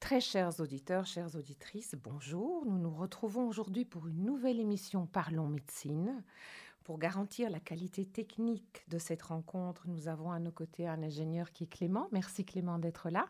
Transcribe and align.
Très 0.00 0.20
chers 0.20 0.60
auditeurs, 0.60 1.06
chères 1.06 1.34
auditrices, 1.34 1.94
bonjour. 2.02 2.66
Nous 2.66 2.76
nous 2.76 2.90
retrouvons 2.90 3.48
aujourd'hui 3.48 3.86
pour 3.86 4.08
une 4.08 4.24
nouvelle 4.24 4.60
émission 4.60 5.06
Parlons 5.06 5.48
médecine. 5.48 6.22
Pour 6.84 6.98
garantir 6.98 7.48
la 7.48 7.60
qualité 7.60 8.04
technique 8.04 8.84
de 8.88 8.98
cette 8.98 9.22
rencontre, 9.22 9.88
nous 9.88 10.08
avons 10.08 10.30
à 10.30 10.38
nos 10.38 10.50
côtés 10.50 10.86
un 10.86 11.02
ingénieur 11.02 11.52
qui 11.52 11.64
est 11.64 11.68
Clément. 11.68 12.08
Merci 12.12 12.44
Clément 12.44 12.78
d'être 12.78 13.08
là. 13.08 13.26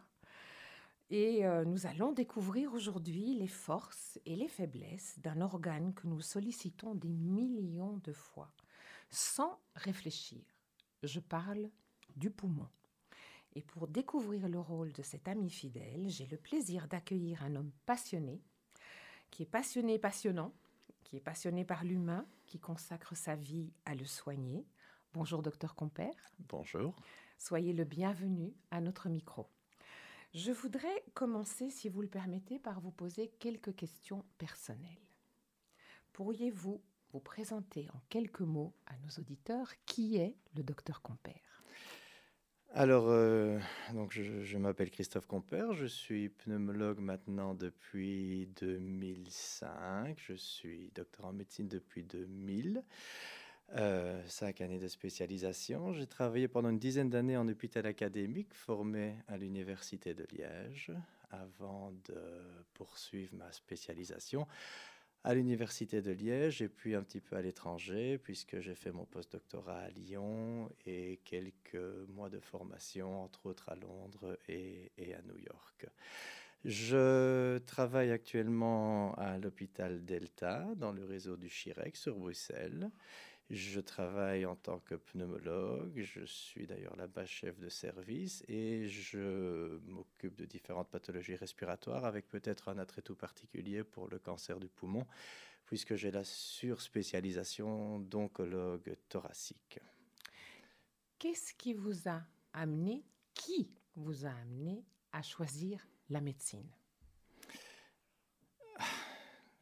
Et 1.15 1.45
euh, 1.45 1.67
nous 1.67 1.87
allons 1.87 2.13
découvrir 2.13 2.73
aujourd'hui 2.73 3.35
les 3.35 3.47
forces 3.47 4.19
et 4.25 4.35
les 4.35 4.49
faiblesses 4.49 5.19
d'un 5.19 5.43
organe 5.43 5.93
que 5.93 6.07
nous 6.07 6.23
sollicitons 6.23 6.95
des 6.95 7.13
millions 7.13 8.01
de 8.03 8.15
fois, 8.15 8.51
sans 9.11 9.61
réfléchir. 9.75 10.41
Je 11.03 11.21
parle 11.21 11.69
du 12.17 12.31
poumon. 12.31 12.67
Et 13.55 13.61
pour 13.61 13.89
découvrir 13.89 14.49
le 14.49 14.59
rôle 14.59 14.91
de 14.93 15.03
cet 15.03 15.29
ami 15.29 15.51
fidèle, 15.51 16.09
j'ai 16.09 16.25
le 16.25 16.39
plaisir 16.39 16.89
d'accueillir 16.89 17.43
un 17.43 17.57
homme 17.57 17.73
passionné, 17.85 18.41
qui 19.31 19.43
est 19.43 19.47
passionné 19.47 19.99
passionnant, 19.99 20.55
qui 21.05 21.19
est 21.19 21.21
passionné 21.21 21.67
par 21.67 21.85
l'humain, 21.85 22.25
qui 22.47 22.59
consacre 22.59 23.15
sa 23.15 23.35
vie 23.35 23.71
à 23.85 23.95
le 23.95 24.07
soigner. 24.07 24.65
Bonjour, 25.13 25.43
docteur 25.43 25.75
Compère. 25.75 26.33
Bonjour. 26.39 26.97
Soyez 27.37 27.75
le 27.75 27.85
bienvenu 27.85 28.55
à 28.71 28.81
notre 28.81 29.11
micro. 29.11 29.47
Je 30.35 30.51
voudrais 30.51 31.05
commencer, 31.13 31.69
si 31.69 31.91
vous 31.91 32.01
le 32.01 32.09
permettez, 32.09 32.59
par 32.59 32.81
vous 32.81 32.91
poser 32.91 33.29
quelques 33.39 33.75
questions 33.75 34.25
personnelles. 34.39 34.89
Pourriez-vous 36.15 36.81
vous 37.13 37.21
présenter 37.21 37.87
en 37.93 38.01
quelques 38.09 38.41
mots 38.41 38.73
à 38.87 38.97
nos 38.97 39.11
auditeurs 39.21 39.71
qui 39.85 40.17
est 40.17 40.37
le 40.57 40.63
docteur 40.63 41.03
Compère? 41.03 41.63
Alors, 42.75 43.11
euh, 43.11 43.59
donc 43.93 44.13
je, 44.13 44.43
je 44.43 44.57
m'appelle 44.57 44.91
Christophe 44.91 45.27
Compère, 45.27 45.75
je 45.75 45.85
suis 45.85 46.31
pneumologue 46.31 47.01
maintenant 47.01 47.53
depuis 47.55 48.49
2005, 48.59 50.19
je 50.19 50.33
suis 50.33 50.91
docteur 50.95 51.27
en 51.27 51.35
médecine 51.35 51.69
depuis 51.69 52.03
2000, 52.05 52.83
euh, 53.77 54.23
cinq 54.27 54.61
années 54.61 54.79
de 54.79 54.89
spécialisation. 54.89 55.93
J'ai 55.93 56.07
travaillé 56.07 56.49
pendant 56.49 56.71
une 56.71 56.79
dizaine 56.79 57.11
d'années 57.11 57.37
en 57.37 57.49
hôpital 57.49 57.87
académique, 57.87 58.53
formé 58.55 59.17
à 59.29 59.37
l'université 59.37 60.15
de 60.15 60.27
Liège, 60.33 60.93
avant 61.31 61.93
de 62.05 62.21
poursuivre 62.75 63.35
ma 63.37 63.51
spécialisation 63.53 64.47
à 65.25 65.35
l'université 65.35 66.03
de 66.03 66.11
Liège 66.11 66.63
et 66.63 66.69
puis 66.69 66.95
un 66.95 67.03
petit 67.03 67.21
peu 67.21 67.37
à 67.37 67.43
l'étranger, 67.43 68.19
puisque 68.19 68.59
j'ai 68.61 68.75
fait 68.75 68.91
mon 68.91 69.05
postdoctorat 69.05 69.79
à 69.79 69.91
Lyon 69.91 70.69
et 70.85 71.21
quelques 71.25 72.09
mois 72.09 72.29
de 72.29 72.41
formation, 72.41 73.23
entre 73.23 73.47
autres 73.47 73.69
à 73.69 73.77
Londres 73.77 74.37
et, 74.49 74.91
et 74.99 75.15
à 75.15 75.23
New 75.23 75.39
York. 75.39 75.87
Je 76.65 77.59
travaille 77.59 78.13
actuellement 78.13 79.15
à 79.15 79.37
l'hôpital 79.37 80.05
Delta, 80.05 80.69
dans 80.77 80.93
le 80.93 81.05
réseau 81.05 81.37
du 81.37 81.49
Chirec, 81.49 81.97
sur 81.97 82.17
Bruxelles. 82.17 82.91
Je 83.51 83.81
travaille 83.81 84.47
en 84.47 84.57
tant 84.57 84.79
que 84.79 84.95
pneumologue, 84.95 86.01
je 86.01 86.25
suis 86.25 86.67
d'ailleurs 86.67 86.97
là-bas 86.97 87.27
chef 87.27 87.59
de 87.59 87.69
service 87.69 88.43
et 88.49 88.89
je 88.89 89.79
m'occupe 89.87 90.37
de 90.37 90.47
différentes 90.47 90.89
pathologies 90.89 91.37
respiratoires 91.37 92.07
avec 92.07 92.29
peut-être 92.29 92.71
un 92.71 92.79
attrait 92.79 93.03
tout 93.03 93.15
particulier 93.15 93.85
pour 93.85 94.09
le 94.09 94.19
cancer 94.19 94.59
du 94.59 94.69
poumon 94.69 95.07
puisque 95.67 95.97
j'ai 95.97 96.11
la 96.11 96.25
surspécialisation 96.25 97.99
d'oncologue 97.99 98.97
thoracique. 99.09 99.81
Qu'est-ce 101.19 101.55
qui 101.55 101.73
vous 101.73 102.09
a 102.09 102.23
amené, 102.53 103.05
qui 103.35 103.71
vous 103.97 104.27
a 104.27 104.31
amené 104.31 104.85
à 105.13 105.23
choisir 105.23 105.87
la 106.11 106.21
médecine? 106.21 106.69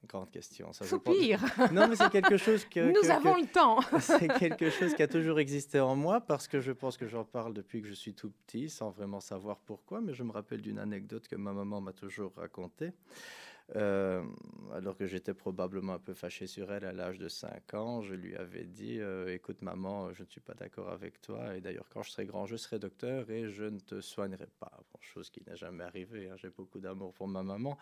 Grande 0.07 0.31
question. 0.31 0.73
Ça 0.73 0.85
Soupir. 0.85 1.41
Non, 1.73 1.89
mais 1.89 1.97
c'est 1.97 2.11
quelque 2.11 2.37
chose 2.37 2.65
que. 2.65 2.81
Nous 2.95 3.03
que, 3.03 3.11
avons 3.11 3.35
que... 3.35 3.41
le 3.41 3.47
temps. 3.47 3.81
c'est 4.01 4.29
quelque 4.39 4.71
chose 4.71 4.95
qui 4.95 5.03
a 5.03 5.09
toujours 5.09 5.39
existé 5.39 5.81
en 5.81 5.97
moi 5.97 6.21
parce 6.21 6.49
que 6.49 6.61
je 6.61 6.73
pense 6.73 6.97
que 6.97 7.07
j'en 7.07 7.25
parle 7.25 7.55
depuis 7.55 7.83
que 7.83 7.89
je 7.89 7.95
suis 7.95 8.15
tout 8.15 8.31
petit 8.31 8.69
sans 8.69 8.91
vraiment 8.91 9.21
savoir 9.21 9.59
pourquoi. 9.59 10.01
Mais 10.01 10.15
je 10.15 10.23
me 10.23 10.33
rappelle 10.33 10.63
d'une 10.63 10.79
anecdote 10.79 11.29
que 11.29 11.37
ma 11.37 11.53
maman 11.53 11.81
m'a 11.81 11.93
toujours 11.93 12.33
racontée. 12.37 12.93
Euh, 13.77 14.25
alors 14.73 14.97
que 14.97 15.07
j'étais 15.07 15.35
probablement 15.35 15.95
un 15.95 15.99
peu 15.99 16.15
fâché 16.15 16.47
sur 16.47 16.73
elle 16.73 16.85
à 16.85 16.93
l'âge 16.93 17.19
de 17.19 17.29
5 17.29 17.75
ans, 17.75 18.03
je 18.03 18.15
lui 18.15 18.35
avais 18.37 18.65
dit 18.65 18.99
euh, 18.99 19.33
Écoute, 19.33 19.63
maman, 19.63 20.13
je 20.13 20.23
ne 20.23 20.29
suis 20.29 20.41
pas 20.41 20.55
d'accord 20.55 20.91
avec 20.91 21.21
toi, 21.21 21.57
et 21.57 21.61
d'ailleurs, 21.61 21.89
quand 21.89 22.03
je 22.03 22.11
serai 22.11 22.27
grand, 22.27 22.47
je 22.47 22.57
serai 22.57 22.79
docteur 22.79 23.31
et 23.31 23.49
je 23.49 23.65
ne 23.65 23.79
te 23.79 24.01
soignerai 24.01 24.49
pas. 24.59 24.73
Chose 25.01 25.31
qui 25.31 25.43
n'est 25.47 25.57
jamais 25.57 25.85
arrivée. 25.85 26.29
Hein. 26.29 26.37
J'ai 26.37 26.51
beaucoup 26.51 26.79
d'amour 26.79 27.13
pour 27.15 27.27
ma 27.27 27.43
maman, 27.43 27.79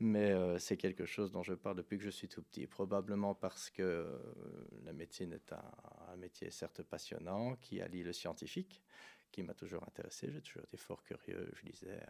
mais 0.00 0.32
euh, 0.32 0.58
c'est 0.58 0.76
quelque 0.76 1.06
chose 1.06 1.30
dont 1.30 1.42
je 1.42 1.54
parle 1.54 1.76
depuis 1.76 1.98
que 1.98 2.04
je 2.04 2.10
suis 2.10 2.28
tout 2.28 2.42
petit. 2.42 2.66
Probablement 2.66 3.34
parce 3.34 3.70
que 3.70 4.18
la 4.84 4.92
médecine 4.92 5.32
est 5.32 5.52
un, 5.52 6.16
métier 6.16 6.50
certes 6.50 6.82
passionnant 6.82 7.56
qui 7.56 7.80
allie 7.80 8.02
le 8.02 8.12
scientifique, 8.12 8.82
qui 9.32 9.42
m'a 9.42 9.54
toujours 9.54 9.82
intéressé. 9.84 10.30
J'ai 10.30 10.40
toujours 10.40 10.62
été 10.62 10.76
fort 10.76 11.02
curieux. 11.02 11.50
Je 11.54 11.66
lisais 11.66 12.00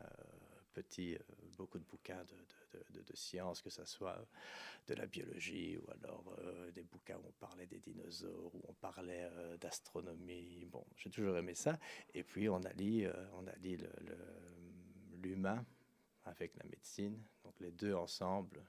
petit, 0.73 1.15
euh, 1.15 1.19
beaucoup 1.57 1.79
de 1.79 1.85
bouquins 1.85 2.25
de, 2.25 2.79
de, 2.79 2.85
de, 2.99 3.03
de, 3.03 3.17
sciences, 3.17 3.63
que 3.63 3.71
ce 3.71 3.85
soit 3.85 4.27
de 4.87 4.95
la 4.95 5.07
biologie 5.07 5.79
ou 5.79 5.91
alors 5.91 6.25
euh, 6.39 6.71
des 6.73 6.83
bouquins 6.83 7.17
où 7.17 7.27
on 7.27 7.33
parlait 7.33 7.67
des 7.67 7.79
dinosaures, 7.79 8.55
où 8.55 8.63
on 8.69 8.75
parlait 8.75 9.29
euh, 9.33 9.57
d'astronomie. 9.59 10.67
Bon, 10.71 10.85
j'ai 10.97 11.11
toujours 11.11 11.37
aimé 11.37 11.55
ça. 11.55 11.79
Et 12.15 12.23
puis 12.23 12.49
on 12.49 12.63
allie, 12.63 13.05
euh, 13.05 13.13
on 13.35 13.45
l'humain 15.23 15.65
avec 16.25 16.57
la 16.57 16.65
médecine. 16.69 17.23
Donc 17.45 17.55
les 17.61 17.71
deux 17.71 17.95
ensemble 17.95 18.65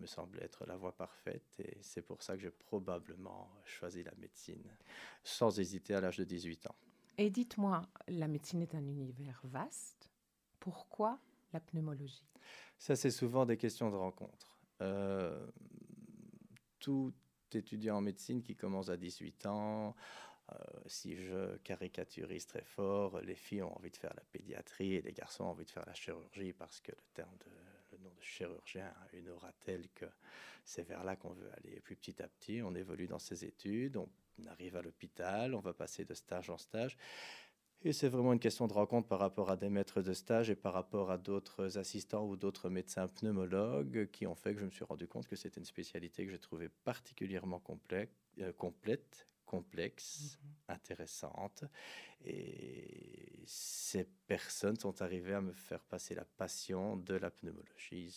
me 0.00 0.06
semble 0.06 0.42
être 0.42 0.66
la 0.66 0.76
voie 0.76 0.96
parfaite 0.96 1.44
et 1.60 1.78
c'est 1.80 2.02
pour 2.02 2.22
ça 2.22 2.34
que 2.34 2.42
j'ai 2.42 2.50
probablement 2.50 3.48
choisi 3.64 4.02
la 4.02 4.14
médecine 4.16 4.76
sans 5.22 5.60
hésiter 5.60 5.94
à 5.94 6.00
l'âge 6.00 6.18
de 6.18 6.24
18 6.24 6.66
ans. 6.66 6.74
Et 7.16 7.30
dites-moi, 7.30 7.88
la 8.08 8.26
médecine 8.26 8.62
est 8.62 8.74
un 8.74 8.84
univers 8.84 9.40
vaste. 9.44 10.10
Pourquoi 10.58 11.20
la 11.54 11.60
pneumologie 11.60 12.26
Ça, 12.78 12.96
c'est 12.96 13.10
souvent 13.10 13.46
des 13.46 13.56
questions 13.56 13.90
de 13.90 13.96
rencontre. 13.96 14.58
Euh, 14.82 15.46
tout 16.80 17.14
étudiant 17.52 17.96
en 17.96 18.00
médecine 18.00 18.42
qui 18.42 18.56
commence 18.56 18.90
à 18.90 18.96
18 18.96 19.46
ans, 19.46 19.94
euh, 20.52 20.56
si 20.86 21.16
je 21.16 21.56
caricaturise 21.58 22.46
très 22.46 22.64
fort, 22.64 23.20
les 23.20 23.36
filles 23.36 23.62
ont 23.62 23.74
envie 23.76 23.90
de 23.90 23.96
faire 23.96 24.12
la 24.14 24.24
pédiatrie 24.32 24.94
et 24.94 25.02
les 25.02 25.12
garçons 25.12 25.44
ont 25.44 25.50
envie 25.50 25.64
de 25.64 25.70
faire 25.70 25.86
la 25.86 25.94
chirurgie 25.94 26.52
parce 26.52 26.80
que 26.80 26.90
le 26.90 27.04
terme 27.14 27.34
de 27.38 27.98
nom 27.98 28.10
de 28.10 28.22
chirurgien 28.22 28.86
a 28.86 29.16
une 29.16 29.30
aura 29.30 29.52
telle 29.60 29.88
que 29.94 30.06
c'est 30.64 30.82
vers 30.82 31.04
là 31.04 31.16
qu'on 31.16 31.32
veut 31.32 31.50
aller. 31.56 31.76
Et 31.76 31.80
puis 31.80 31.96
petit 31.96 32.22
à 32.22 32.28
petit, 32.28 32.62
on 32.62 32.74
évolue 32.74 33.06
dans 33.06 33.18
ses 33.18 33.44
études, 33.44 33.96
on 33.96 34.08
arrive 34.46 34.76
à 34.76 34.82
l'hôpital, 34.82 35.54
on 35.54 35.60
va 35.60 35.74
passer 35.74 36.04
de 36.04 36.14
stage 36.14 36.50
en 36.50 36.58
stage. 36.58 36.96
Et 37.86 37.92
c'est 37.92 38.08
vraiment 38.08 38.32
une 38.32 38.40
question 38.40 38.66
de 38.66 38.72
rencontre 38.72 39.06
par 39.06 39.18
rapport 39.18 39.50
à 39.50 39.56
des 39.56 39.68
maîtres 39.68 40.00
de 40.00 40.14
stage 40.14 40.48
et 40.48 40.56
par 40.56 40.72
rapport 40.72 41.10
à 41.10 41.18
d'autres 41.18 41.76
assistants 41.76 42.26
ou 42.26 42.34
d'autres 42.34 42.70
médecins 42.70 43.08
pneumologues 43.08 44.08
qui 44.10 44.26
ont 44.26 44.34
fait 44.34 44.54
que 44.54 44.60
je 44.60 44.64
me 44.64 44.70
suis 44.70 44.84
rendu 44.84 45.06
compte 45.06 45.26
que 45.26 45.36
c'était 45.36 45.60
une 45.60 45.66
spécialité 45.66 46.24
que 46.24 46.32
j'ai 46.32 46.38
trouvée 46.38 46.70
particulièrement 46.70 47.60
complète, 47.60 48.10
euh, 48.40 48.52
complète 48.54 49.28
complexe, 49.44 50.38
mmh. 50.40 50.72
intéressante. 50.72 51.64
Et 52.24 53.42
ces 53.44 54.04
personnes 54.26 54.78
sont 54.78 55.02
arrivées 55.02 55.34
à 55.34 55.42
me 55.42 55.52
faire 55.52 55.84
passer 55.84 56.14
la 56.14 56.24
passion 56.24 56.96
de 56.96 57.14
la 57.14 57.30
pneumologie. 57.30 58.10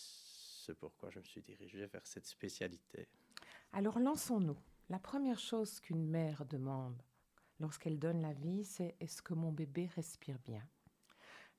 C'est 0.65 0.75
pourquoi 0.75 1.09
je 1.09 1.19
me 1.19 1.25
suis 1.25 1.41
dirigé 1.41 1.85
vers 1.87 2.07
cette 2.07 2.25
spécialité. 2.25 3.09
Alors 3.73 3.99
lançons-nous. 3.99 4.57
La 4.89 4.99
première 4.99 5.39
chose 5.39 5.81
qu'une 5.81 6.07
mère 6.07 6.45
demande 6.45 7.03
lorsqu'elle 7.59 7.99
donne 7.99 8.21
la 8.21 8.33
vie, 8.33 8.63
c'est 8.63 8.95
est-ce 8.99 9.21
que 9.21 9.33
mon 9.33 9.51
bébé 9.51 9.89
respire 9.95 10.39
bien? 10.45 10.63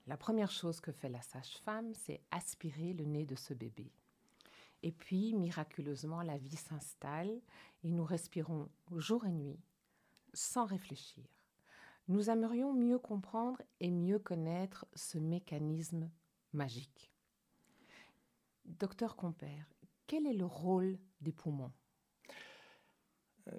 La 0.07 0.17
première 0.17 0.51
chose 0.51 0.81
que 0.81 0.93
fait 0.93 1.09
la 1.09 1.23
sage-femme, 1.23 1.93
c'est 1.95 2.23
aspirer 2.31 2.95
le 2.95 3.05
nez 3.05 3.27
de 3.27 3.35
ce 3.35 3.53
bébé. 3.53 3.93
Et 4.83 4.93
puis, 4.93 5.35
miraculeusement, 5.35 6.23
la 6.23 6.39
vie 6.39 6.57
s'installe 6.57 7.41
et 7.83 7.91
nous 7.91 8.05
respirons 8.05 8.69
jour 8.97 9.27
et 9.27 9.33
nuit 9.33 9.61
sans 10.33 10.65
réfléchir. 10.65 11.25
Nous 12.07 12.31
aimerions 12.31 12.73
mieux 12.73 12.99
comprendre 12.99 13.61
et 13.81 13.91
mieux 13.91 14.19
connaître 14.19 14.87
ce 14.95 15.19
mécanisme 15.19 16.11
magique. 16.53 17.11
Docteur 18.65 19.17
Compère, 19.17 19.69
quel 20.07 20.27
est 20.27 20.33
le 20.33 20.47
rôle 20.47 20.99
des 21.21 21.33
poumons? 21.33 21.73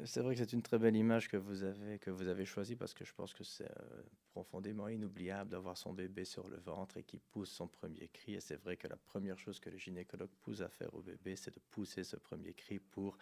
C'est 0.05 0.21
vrai 0.21 0.35
que 0.35 0.39
c'est 0.39 0.53
une 0.53 0.61
très 0.61 0.77
belle 0.77 0.95
image 0.95 1.27
que 1.27 1.37
vous 1.37 1.63
avez, 1.63 1.99
que 1.99 2.11
vous 2.11 2.27
avez 2.27 2.45
choisie 2.45 2.75
parce 2.75 2.93
que 2.93 3.05
je 3.05 3.13
pense 3.13 3.33
que 3.33 3.43
c'est 3.43 3.69
euh, 3.69 4.01
profondément 4.31 4.87
inoubliable 4.87 5.51
d'avoir 5.51 5.77
son 5.77 5.93
bébé 5.93 6.25
sur 6.25 6.47
le 6.47 6.57
ventre 6.57 6.97
et 6.97 7.03
qui 7.03 7.17
pousse 7.17 7.51
son 7.51 7.67
premier 7.67 8.07
cri. 8.09 8.35
Et 8.35 8.39
c'est 8.39 8.55
vrai 8.55 8.77
que 8.77 8.87
la 8.87 8.97
première 8.97 9.37
chose 9.37 9.59
que 9.59 9.69
le 9.69 9.77
gynécologue 9.77 10.31
pousse 10.41 10.61
à 10.61 10.69
faire 10.69 10.93
au 10.93 11.01
bébé, 11.01 11.35
c'est 11.35 11.53
de 11.53 11.59
pousser 11.71 12.03
ce 12.03 12.15
premier 12.15 12.53
cri 12.53 12.79
pour 12.79 13.17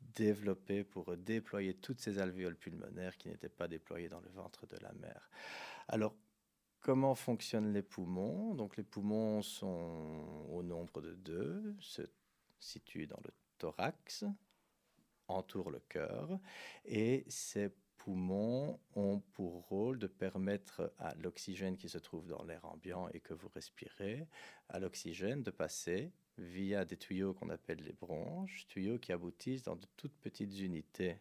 développer, 0.00 0.84
pour 0.84 1.16
déployer 1.16 1.74
toutes 1.74 2.00
ces 2.00 2.18
alvéoles 2.18 2.56
pulmonaires 2.56 3.16
qui 3.16 3.28
n'étaient 3.28 3.48
pas 3.48 3.68
déployées 3.68 4.08
dans 4.08 4.20
le 4.20 4.30
ventre 4.30 4.66
de 4.66 4.76
la 4.78 4.92
mère. 4.94 5.30
Alors, 5.88 6.14
comment 6.80 7.14
fonctionnent 7.14 7.72
les 7.72 7.82
poumons? 7.82 8.54
Donc, 8.54 8.76
les 8.76 8.82
poumons 8.82 9.42
sont 9.42 10.46
au 10.50 10.62
nombre 10.62 11.00
de 11.00 11.14
deux, 11.14 11.76
se 11.80 12.02
situent 12.58 13.06
dans 13.06 13.20
le 13.24 13.30
thorax, 13.58 14.24
entourent 15.32 15.70
le 15.70 15.80
cœur, 15.80 16.38
et 16.84 17.24
ces 17.28 17.70
poumons 17.98 18.80
ont 18.96 19.20
pour 19.34 19.66
rôle 19.68 19.98
de 19.98 20.08
permettre 20.08 20.92
à 20.98 21.14
l'oxygène 21.14 21.76
qui 21.76 21.88
se 21.88 21.98
trouve 21.98 22.26
dans 22.26 22.42
l'air 22.42 22.64
ambiant 22.64 23.08
et 23.10 23.20
que 23.20 23.32
vous 23.32 23.48
respirez, 23.48 24.26
à 24.68 24.80
l'oxygène 24.80 25.42
de 25.42 25.50
passer 25.50 26.10
via 26.38 26.84
des 26.84 26.96
tuyaux 26.96 27.34
qu'on 27.34 27.50
appelle 27.50 27.80
les 27.82 27.92
bronches, 27.92 28.66
tuyaux 28.66 28.98
qui 28.98 29.12
aboutissent 29.12 29.62
dans 29.62 29.76
de 29.76 29.86
toutes 29.96 30.16
petites 30.16 30.58
unités 30.58 31.18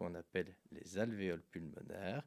qu'on 0.00 0.14
appelle 0.14 0.56
les 0.72 0.98
alvéoles 0.98 1.42
pulmonaires. 1.42 2.26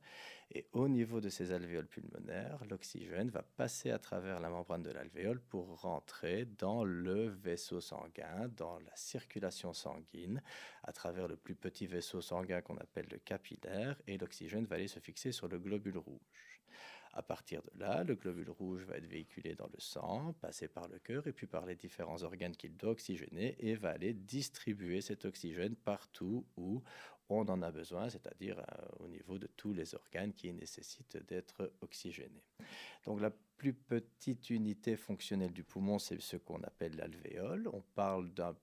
Et 0.52 0.68
au 0.74 0.88
niveau 0.88 1.20
de 1.20 1.30
ces 1.30 1.52
alvéoles 1.52 1.88
pulmonaires, 1.88 2.64
l'oxygène 2.70 3.30
va 3.32 3.42
passer 3.42 3.90
à 3.90 3.98
travers 3.98 4.40
la 4.40 4.50
membrane 4.50 4.84
de 4.84 4.92
l'alvéole 4.92 5.42
pour 5.42 5.82
rentrer 5.82 6.46
dans 6.46 6.84
le 6.84 7.30
vaisseau 7.30 7.82
sanguin, 7.82 8.48
dans 8.56 8.78
la 8.78 8.96
circulation 8.96 9.74
sanguine, 9.74 10.44
à 10.84 10.92
travers 10.92 11.28
le 11.28 11.36
plus 11.36 11.56
petit 11.56 11.88
vaisseau 11.88 12.22
sanguin 12.22 12.62
qu'on 12.62 12.78
appelle 12.78 13.08
le 13.10 13.18
capillaire, 13.18 14.00
et 14.06 14.20
l'oxygène 14.20 14.66
va 14.66 14.76
aller 14.76 14.88
se 14.88 15.00
fixer 15.00 15.32
sur 15.32 15.48
le 15.48 15.58
globule 15.58 15.98
rouge. 15.98 16.54
À 17.16 17.22
partir 17.22 17.62
de 17.62 17.80
là, 17.80 18.04
le 18.04 18.16
globule 18.16 18.50
rouge 18.50 18.86
va 18.86 18.98
être 18.98 19.06
véhiculé 19.06 19.54
dans 19.54 19.68
le 19.68 19.80
sang, 19.80 20.34
passer 20.42 20.68
par 20.68 20.88
le 20.88 20.98
cœur 20.98 21.28
et 21.28 21.32
puis 21.32 21.46
par 21.46 21.64
les 21.68 21.76
différents 21.76 22.24
organes 22.24 22.56
qu'il 22.56 22.76
doit 22.76 22.90
oxygéner 22.90 23.56
et 23.60 23.76
va 23.76 23.92
aller 23.92 24.14
distribuer 24.14 25.00
cet 25.00 25.24
oxygène 25.26 25.76
partout 25.76 26.44
où 26.58 26.82
on 27.30 27.48
en 27.48 27.62
a 27.62 27.72
besoin, 27.72 28.10
c'est-à-dire 28.10 28.60
euh, 28.60 28.86
au 29.00 29.08
niveau 29.08 29.38
de 29.38 29.48
tous 29.48 29.74
les 29.74 29.96
organes 29.96 30.34
qui 30.34 30.52
nécessitent 30.54 31.18
d'être 31.28 31.72
oxygénés. 31.82 32.44
Donc 33.06 33.22
la 33.22 33.32
plus 33.58 33.74
petite 33.74 34.50
unité 34.50 34.98
fonctionnelle 34.98 35.54
du 35.54 35.64
poumon, 35.64 36.00
c'est 36.00 36.20
ce 36.22 36.38
qu'on 36.38 36.62
appelle 36.64 36.96
l'alvéole. 36.96 37.70
On 37.72 37.82
parle 37.96 38.34
d'un 38.34 38.56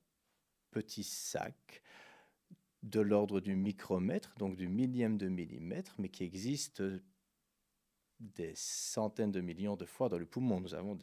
petit 0.70 1.04
sac 1.04 1.82
de 2.82 3.00
l'ordre 3.00 3.40
du 3.40 3.56
micromètre, 3.56 4.34
donc 4.38 4.56
du 4.56 4.68
millième 4.68 5.18
de 5.18 5.28
millimètre, 5.28 5.94
mais 5.98 6.08
qui 6.08 6.24
existe 6.24 6.82
des 8.20 8.52
centaines 8.55 9.32
de 9.32 9.40
millions 9.40 9.76
de 9.76 9.87
fois 9.87 10.08
dans 10.08 10.19
le 10.19 10.26
poumon. 10.26 10.61
Nous 10.61 10.75
avons 10.75 10.99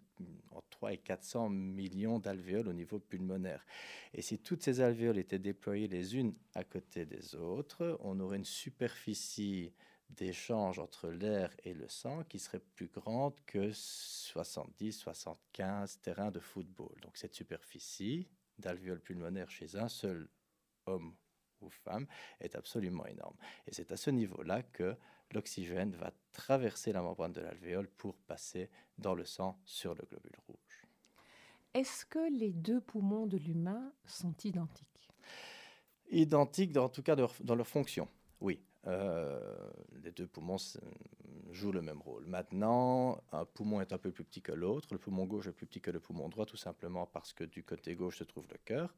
entre 0.52 0.70
3 0.70 0.94
et 0.94 0.98
400 0.98 1.50
millions 1.50 2.20
d'alvéoles 2.20 2.68
au 2.68 2.74
niveau 2.74 3.00
pulmonaire. 3.00 3.66
Et 4.14 4.22
si 4.22 4.38
toutes 4.40 4.64
ces 4.64 4.82
alvéoles 4.82 5.18
étaient 5.18 5.40
déployées 5.40 5.88
les 5.88 6.16
unes 6.16 6.36
à 6.54 6.64
côté 6.64 7.06
des 7.06 7.34
autres, 7.36 7.98
on 8.02 8.20
aurait 8.20 8.38
une 8.38 8.46
superficie 8.46 9.74
d'échange 10.10 10.80
entre 10.80 11.10
l'air 11.10 11.54
et 11.64 11.74
le 11.74 11.90
sang 11.90 12.24
qui 12.24 12.40
serait 12.40 12.62
plus 12.76 12.88
grande 12.88 13.34
que 13.46 13.72
70-75 13.72 16.00
terrains 16.02 16.32
de 16.32 16.40
football. 16.40 16.96
Donc 17.02 17.18
cette 17.18 17.34
superficie 17.34 18.30
d'alvéoles 18.58 19.02
pulmonaires 19.02 19.52
chez 19.52 19.76
un 19.76 19.90
seul 19.90 20.30
homme 20.86 21.14
ou 21.62 21.70
femme 21.70 22.08
est 22.40 22.56
absolument 22.56 23.06
énorme. 23.06 23.36
Et 23.66 23.74
c'est 23.74 23.92
à 23.92 23.98
ce 23.98 24.12
niveau-là 24.12 24.64
que 24.64 24.96
l'oxygène 25.34 25.96
va 25.96 26.12
traverser 26.32 26.92
la 26.92 27.02
membrane 27.02 27.34
de 27.34 27.42
l'alvéole 27.42 27.88
pour 27.88 28.16
passer 28.16 28.70
dans 28.98 29.14
le 29.14 29.26
sang 29.26 29.60
sur 29.66 29.96
le 29.96 30.04
globule 30.10 30.38
rouge. 30.48 30.88
Est-ce 31.74 32.06
que 32.06 32.32
les 32.32 32.54
deux 32.54 32.82
poumons 32.82 33.28
de 33.28 33.38
l'humain 33.38 33.92
sont 34.06 34.36
identiques? 34.44 35.12
Identiques, 36.10 36.76
en 36.78 36.90
tout 36.90 37.04
cas 37.04 37.16
dans 37.16 37.56
leur 37.56 37.68
fonction, 37.68 38.08
oui. 38.42 38.60
Euh, 38.86 39.70
les 40.04 40.12
deux 40.12 40.28
poumons 40.28 40.58
jouent 41.52 41.74
le 41.74 41.82
même 41.82 42.02
rôle. 42.02 42.26
Maintenant, 42.26 43.22
un 43.34 43.46
poumon 43.46 43.82
est 43.82 43.92
un 43.92 43.98
peu 43.98 44.12
plus 44.12 44.24
petit 44.24 44.42
que 44.42 44.54
l'autre. 44.54 44.88
Le 44.92 44.98
poumon 44.98 45.26
gauche 45.26 45.48
est 45.48 45.52
plus 45.52 45.66
petit 45.66 45.82
que 45.82 45.92
le 45.92 46.00
poumon 46.00 46.30
droit, 46.30 46.46
tout 46.46 46.58
simplement 46.58 47.06
parce 47.06 47.34
que 47.34 47.44
du 47.44 47.64
côté 47.64 47.96
gauche 47.96 48.18
se 48.18 48.24
trouve 48.24 48.48
le 48.50 48.58
cœur. 48.64 48.96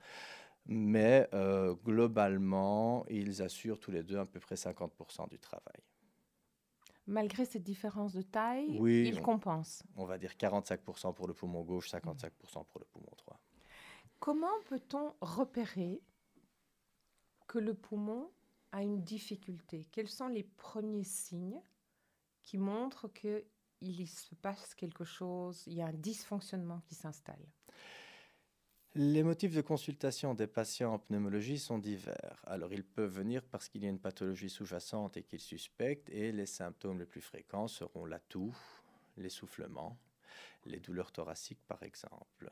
Mais 0.67 1.27
euh, 1.33 1.73
globalement, 1.73 3.05
ils 3.09 3.41
assurent 3.41 3.79
tous 3.79 3.91
les 3.91 4.03
deux 4.03 4.19
à 4.19 4.25
peu 4.25 4.39
près 4.39 4.55
50% 4.55 5.27
du 5.29 5.39
travail 5.39 5.81
malgré 7.09 7.43
cette 7.45 7.63
différence 7.63 8.13
de 8.13 8.21
taille, 8.21 8.77
il 8.77 9.21
compense. 9.21 9.83
On 9.95 10.05
va 10.05 10.17
dire 10.17 10.33
45% 10.33 11.13
pour 11.13 11.27
le 11.27 11.33
poumon 11.33 11.63
gauche, 11.63 11.89
55% 11.89 12.65
pour 12.65 12.79
le 12.79 12.85
poumon 12.85 13.11
droit. 13.17 13.39
Comment 14.19 14.61
peut-on 14.65 15.13
repérer 15.21 16.01
que 17.47 17.57
le 17.57 17.73
poumon 17.73 18.31
a 18.71 18.83
une 18.83 19.01
difficulté? 19.01 19.87
Quels 19.91 20.09
sont 20.09 20.27
les 20.27 20.43
premiers 20.43 21.03
signes 21.03 21.61
qui 22.43 22.57
montrent 22.57 23.07
qu'il 23.07 24.07
se 24.07 24.35
passe 24.35 24.75
quelque 24.75 25.03
chose, 25.03 25.63
il 25.65 25.73
y 25.73 25.81
a 25.81 25.87
un 25.87 25.93
dysfonctionnement 25.93 26.81
qui 26.81 26.95
s'installe? 26.95 27.45
Les 29.01 29.23
motifs 29.23 29.55
de 29.55 29.61
consultation 29.61 30.33
des 30.33 30.45
patients 30.45 30.95
en 30.95 30.99
pneumologie 30.99 31.57
sont 31.57 31.79
divers. 31.79 32.43
Alors, 32.45 32.73
ils 32.73 32.83
peuvent 32.83 33.09
venir 33.09 33.45
parce 33.45 33.69
qu'il 33.69 33.81
y 33.81 33.85
a 33.85 33.89
une 33.89 33.97
pathologie 33.97 34.49
sous-jacente 34.49 35.15
et 35.15 35.23
qu'ils 35.23 35.39
suspectent, 35.39 36.09
et 36.09 36.33
les 36.33 36.45
symptômes 36.45 36.99
les 36.99 37.05
plus 37.05 37.21
fréquents 37.21 37.69
seront 37.69 38.05
la 38.05 38.19
toux, 38.19 38.53
l'essoufflement, 39.15 39.97
les 40.65 40.81
douleurs 40.81 41.13
thoraciques, 41.13 41.65
par 41.65 41.81
exemple. 41.83 42.51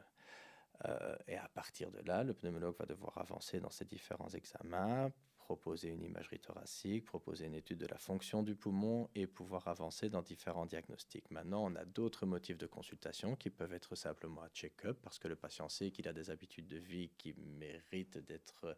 Euh, 0.85 1.17
et 1.27 1.35
à 1.35 1.49
partir 1.49 1.91
de 1.91 1.99
là, 1.99 2.23
le 2.23 2.33
pneumologue 2.33 2.77
va 2.79 2.85
devoir 2.85 3.17
avancer 3.17 3.59
dans 3.59 3.69
ces 3.69 3.83
différents 3.83 4.29
examens 4.29 5.11
proposer 5.47 5.87
une 5.87 6.03
imagerie 6.03 6.39
thoracique, 6.39 7.05
proposer 7.05 7.45
une 7.45 7.53
étude 7.53 7.77
de 7.77 7.87
la 7.87 7.97
fonction 7.97 8.43
du 8.43 8.53
poumon 8.53 9.09
et 9.15 9.27
pouvoir 9.27 9.69
avancer 9.69 10.09
dans 10.09 10.21
différents 10.21 10.65
diagnostics. 10.65 11.31
Maintenant, 11.31 11.63
on 11.63 11.73
a 11.75 11.85
d'autres 11.85 12.25
motifs 12.25 12.57
de 12.57 12.67
consultation 12.67 13.37
qui 13.37 13.49
peuvent 13.49 13.71
être 13.71 13.95
simplement 13.95 14.43
un 14.43 14.49
check-up 14.49 14.99
parce 15.01 15.19
que 15.19 15.29
le 15.29 15.37
patient 15.37 15.69
sait 15.69 15.89
qu'il 15.89 16.05
a 16.09 16.11
des 16.11 16.31
habitudes 16.31 16.67
de 16.67 16.75
vie 16.75 17.11
qui 17.17 17.33
méritent 17.33 18.17
d'être 18.17 18.77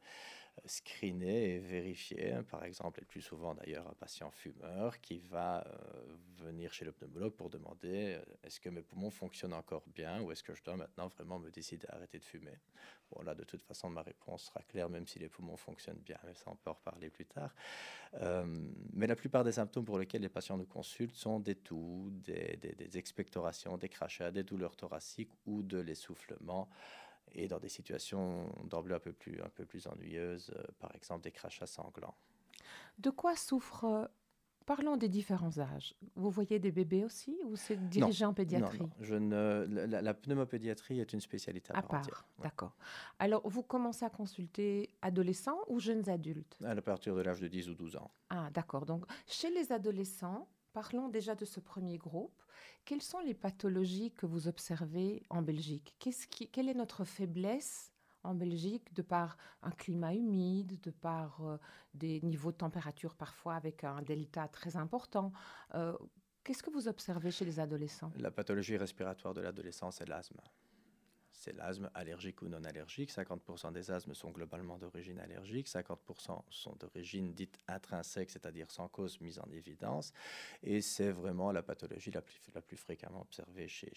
screené 0.65 1.55
et 1.55 1.59
vérifié. 1.59 2.39
Par 2.49 2.63
exemple, 2.63 3.01
et 3.01 3.05
plus 3.05 3.21
souvent 3.21 3.55
d'ailleurs 3.55 3.87
un 3.87 3.93
patient 3.93 4.31
fumeur 4.31 4.99
qui 5.01 5.19
va 5.19 5.65
euh, 5.67 6.15
venir 6.37 6.73
chez 6.73 6.85
le 6.85 6.91
pneumologue 6.91 7.33
pour 7.33 7.49
demander 7.49 8.15
euh, 8.15 8.23
est-ce 8.43 8.59
que 8.59 8.69
mes 8.69 8.81
poumons 8.81 9.09
fonctionnent 9.09 9.53
encore 9.53 9.83
bien 9.87 10.21
ou 10.21 10.31
est-ce 10.31 10.43
que 10.43 10.53
je 10.53 10.63
dois 10.63 10.75
maintenant 10.75 11.07
vraiment 11.07 11.39
me 11.39 11.49
décider 11.49 11.87
à 11.89 11.95
arrêter 11.95 12.19
de 12.19 12.23
fumer? 12.23 12.59
Bon 13.11 13.23
là, 13.23 13.33
de 13.33 13.43
toute 13.43 13.63
façon, 13.63 13.89
ma 13.89 14.03
réponse 14.03 14.43
sera 14.43 14.61
claire 14.63 14.89
même 14.89 15.07
si 15.07 15.19
les 15.19 15.29
poumons 15.29 15.57
fonctionnent 15.57 16.01
bien, 16.05 16.17
mais 16.25 16.33
ça 16.35 16.45
on 16.47 16.55
peut 16.55 16.69
en 16.69 16.73
reparler 16.73 17.09
plus 17.09 17.25
tard. 17.25 17.53
Euh, 18.15 18.45
mais 18.93 19.07
la 19.07 19.15
plupart 19.15 19.43
des 19.43 19.53
symptômes 19.53 19.85
pour 19.85 19.97
lesquels 19.97 20.21
les 20.21 20.29
patients 20.29 20.57
nous 20.57 20.65
consultent 20.65 21.15
sont 21.15 21.39
des 21.39 21.55
toux, 21.55 22.09
des 22.11 22.97
expectorations, 22.97 23.77
des 23.77 23.89
crachats, 23.89 24.31
des 24.31 24.43
douleurs 24.43 24.75
thoraciques 24.75 25.31
ou 25.45 25.63
de 25.63 25.79
l'essoufflement 25.79 26.69
et 27.33 27.47
dans 27.47 27.59
des 27.59 27.69
situations 27.69 28.49
d'emblée 28.65 28.95
un 28.95 28.99
peu 28.99 29.13
plus, 29.13 29.41
un 29.41 29.49
peu 29.49 29.65
plus 29.65 29.87
ennuyeuses, 29.87 30.51
euh, 30.55 30.63
par 30.79 30.95
exemple 30.95 31.23
des 31.23 31.31
crachats 31.31 31.67
sanglants. 31.67 32.15
De 32.97 33.09
quoi 33.09 33.35
souffre 33.35 33.85
euh, 33.85 34.05
Parlons 34.65 34.97
des 34.97 35.09
différents 35.09 35.57
âges. 35.57 35.95
Vous 36.15 36.29
voyez 36.29 36.59
des 36.59 36.71
bébés 36.71 37.03
aussi 37.03 37.35
ou 37.45 37.55
c'est 37.55 37.89
dirigé 37.89 38.23
en 38.23 38.35
pédiatrie 38.35 38.77
non, 38.77 38.89
Je 38.99 39.15
ne, 39.15 39.65
la, 39.67 40.13
pneumopédiatrie 40.13 40.99
est 40.99 41.11
une 41.11 41.21
spécialité 41.21 41.73
à, 41.73 41.81
part, 41.81 42.01
entière. 42.01 42.27
D'accord. 42.37 42.75
Alors, 43.17 43.41
vous 43.49 43.63
commencez 43.63 44.05
à 44.05 44.11
consulter 44.11 44.93
adolescents 45.01 45.57
ou 45.69 45.79
jeunes 45.79 46.07
adultes? 46.07 46.55
À 46.63 46.79
partir 46.83 47.15
de 47.15 47.21
l'âge 47.21 47.39
de 47.39 47.47
10 47.47 47.69
ou 47.69 47.73
12 47.73 47.95
ans. 47.95 48.11
Ah, 48.29 48.51
d'accord. 48.53 48.85
Donc, 48.85 49.05
chez 49.25 49.49
les 49.49 49.71
adolescents, 49.71 50.47
parlons 50.73 51.09
déjà 51.09 51.35
de 51.35 51.45
ce 51.45 51.59
premier 51.59 51.97
groupe. 51.97 52.43
Quelles 52.85 53.01
sont 53.01 53.19
les 53.19 53.33
pathologies 53.33 54.11
que 54.11 54.25
vous 54.25 54.47
observez 54.47 55.23
en 55.29 55.41
Belgique? 55.41 55.95
Quelle 56.51 56.69
est 56.69 56.73
notre 56.73 57.03
faiblesse 57.03 57.91
en 58.23 58.33
Belgique 58.33 58.93
de 58.93 59.01
par 59.01 59.37
un 59.61 59.71
climat 59.71 60.13
humide, 60.13 60.79
de 60.81 60.91
par 60.91 61.41
euh, 61.45 61.57
des 61.93 62.19
niveaux 62.21 62.51
de 62.51 62.57
température 62.57 63.15
parfois 63.15 63.55
avec 63.55 63.83
un 63.83 64.01
delta 64.01 64.47
très 64.47 64.75
important? 64.75 65.31
Euh, 65.75 65.97
Qu'est-ce 66.43 66.63
que 66.63 66.71
vous 66.71 66.87
observez 66.87 67.31
chez 67.31 67.45
les 67.45 67.59
adolescents? 67.59 68.11
La 68.17 68.31
pathologie 68.31 68.77
respiratoire 68.77 69.33
de 69.33 69.41
l'adolescence 69.41 70.01
est 70.01 70.07
l'asthme. 70.07 70.39
C'est 71.39 71.55
l'asthme 71.55 71.89
allergique 71.93 72.41
ou 72.41 72.49
non 72.49 72.63
allergique. 72.65 73.11
50% 73.11 73.71
des 73.71 73.91
asthmes 73.91 74.13
sont 74.13 74.29
globalement 74.31 74.77
d'origine 74.77 75.19
allergique, 75.19 75.67
50% 75.67 76.43
sont 76.49 76.75
d'origine 76.75 77.33
dite 77.33 77.57
intrinsèque, 77.67 78.29
c'est-à-dire 78.29 78.69
sans 78.69 78.89
cause 78.89 79.19
mise 79.21 79.39
en 79.39 79.49
évidence. 79.51 80.11
Et 80.63 80.81
c'est 80.81 81.11
vraiment 81.11 81.53
la 81.53 81.63
pathologie 81.63 82.11
la 82.11 82.21
plus, 82.21 82.75
fréquemment 82.75 83.21
observée 83.21 83.67
chez 83.69 83.91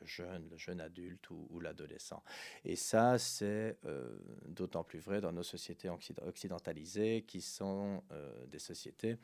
le 0.00 0.06
jeune, 0.06 0.48
le 0.50 0.58
jeune 0.58 0.80
adulte 0.80 1.30
ou, 1.30 1.60
l'adolescent. 1.60 2.22
Et 2.64 2.74
ça, 2.74 3.18
c'est 3.18 3.78
euh, 3.84 4.18
d'autant 4.46 4.82
plus 4.82 4.98
vrai 4.98 5.20
dans 5.20 5.32
nos 5.32 5.42
sociétés 5.44 5.88
occidentalisées 6.22 7.22
qui 7.22 7.40
sont 7.40 8.02
euh, 8.10 8.46
des 8.46 8.58
sociétés 8.58 9.16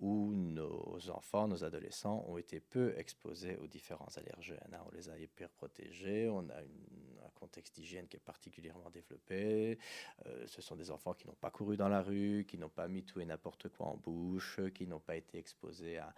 où 0.00 0.34
nos 0.34 0.98
enfants, 1.10 1.48
nos 1.48 1.64
adolescents 1.64 2.24
ont 2.28 2.36
été 2.36 2.60
peu 2.60 2.94
exposés 2.98 3.56
aux 3.56 3.66
différents 3.66 4.08
allergènes. 4.16 4.58
Hein. 4.72 4.80
On 4.86 4.94
les 4.94 5.08
a 5.08 5.18
hyper 5.18 5.48
protégés, 5.50 6.28
on 6.34 6.48
a 6.50 6.58
un 6.58 7.30
contexte 7.34 7.74
d'hygiène 7.74 8.06
qui 8.08 8.16
est 8.16 8.20
particulièrement 8.24 8.90
développé. 8.90 9.78
Euh, 10.26 10.46
ce 10.46 10.62
sont 10.62 10.76
des 10.76 10.90
enfants 10.90 11.14
qui 11.14 11.26
n'ont 11.26 11.34
pas 11.34 11.50
couru 11.50 11.76
dans 11.76 11.88
la 11.88 12.02
rue, 12.02 12.44
qui 12.48 12.58
n'ont 12.58 12.68
pas 12.68 12.88
mis 12.88 13.04
tout 13.04 13.20
et 13.20 13.24
n'importe 13.24 13.68
quoi 13.68 13.86
en 13.86 13.96
bouche, 13.96 14.60
qui 14.74 14.86
n'ont 14.86 15.00
pas 15.00 15.16
été 15.16 15.38
exposés 15.38 15.98
à, 15.98 16.14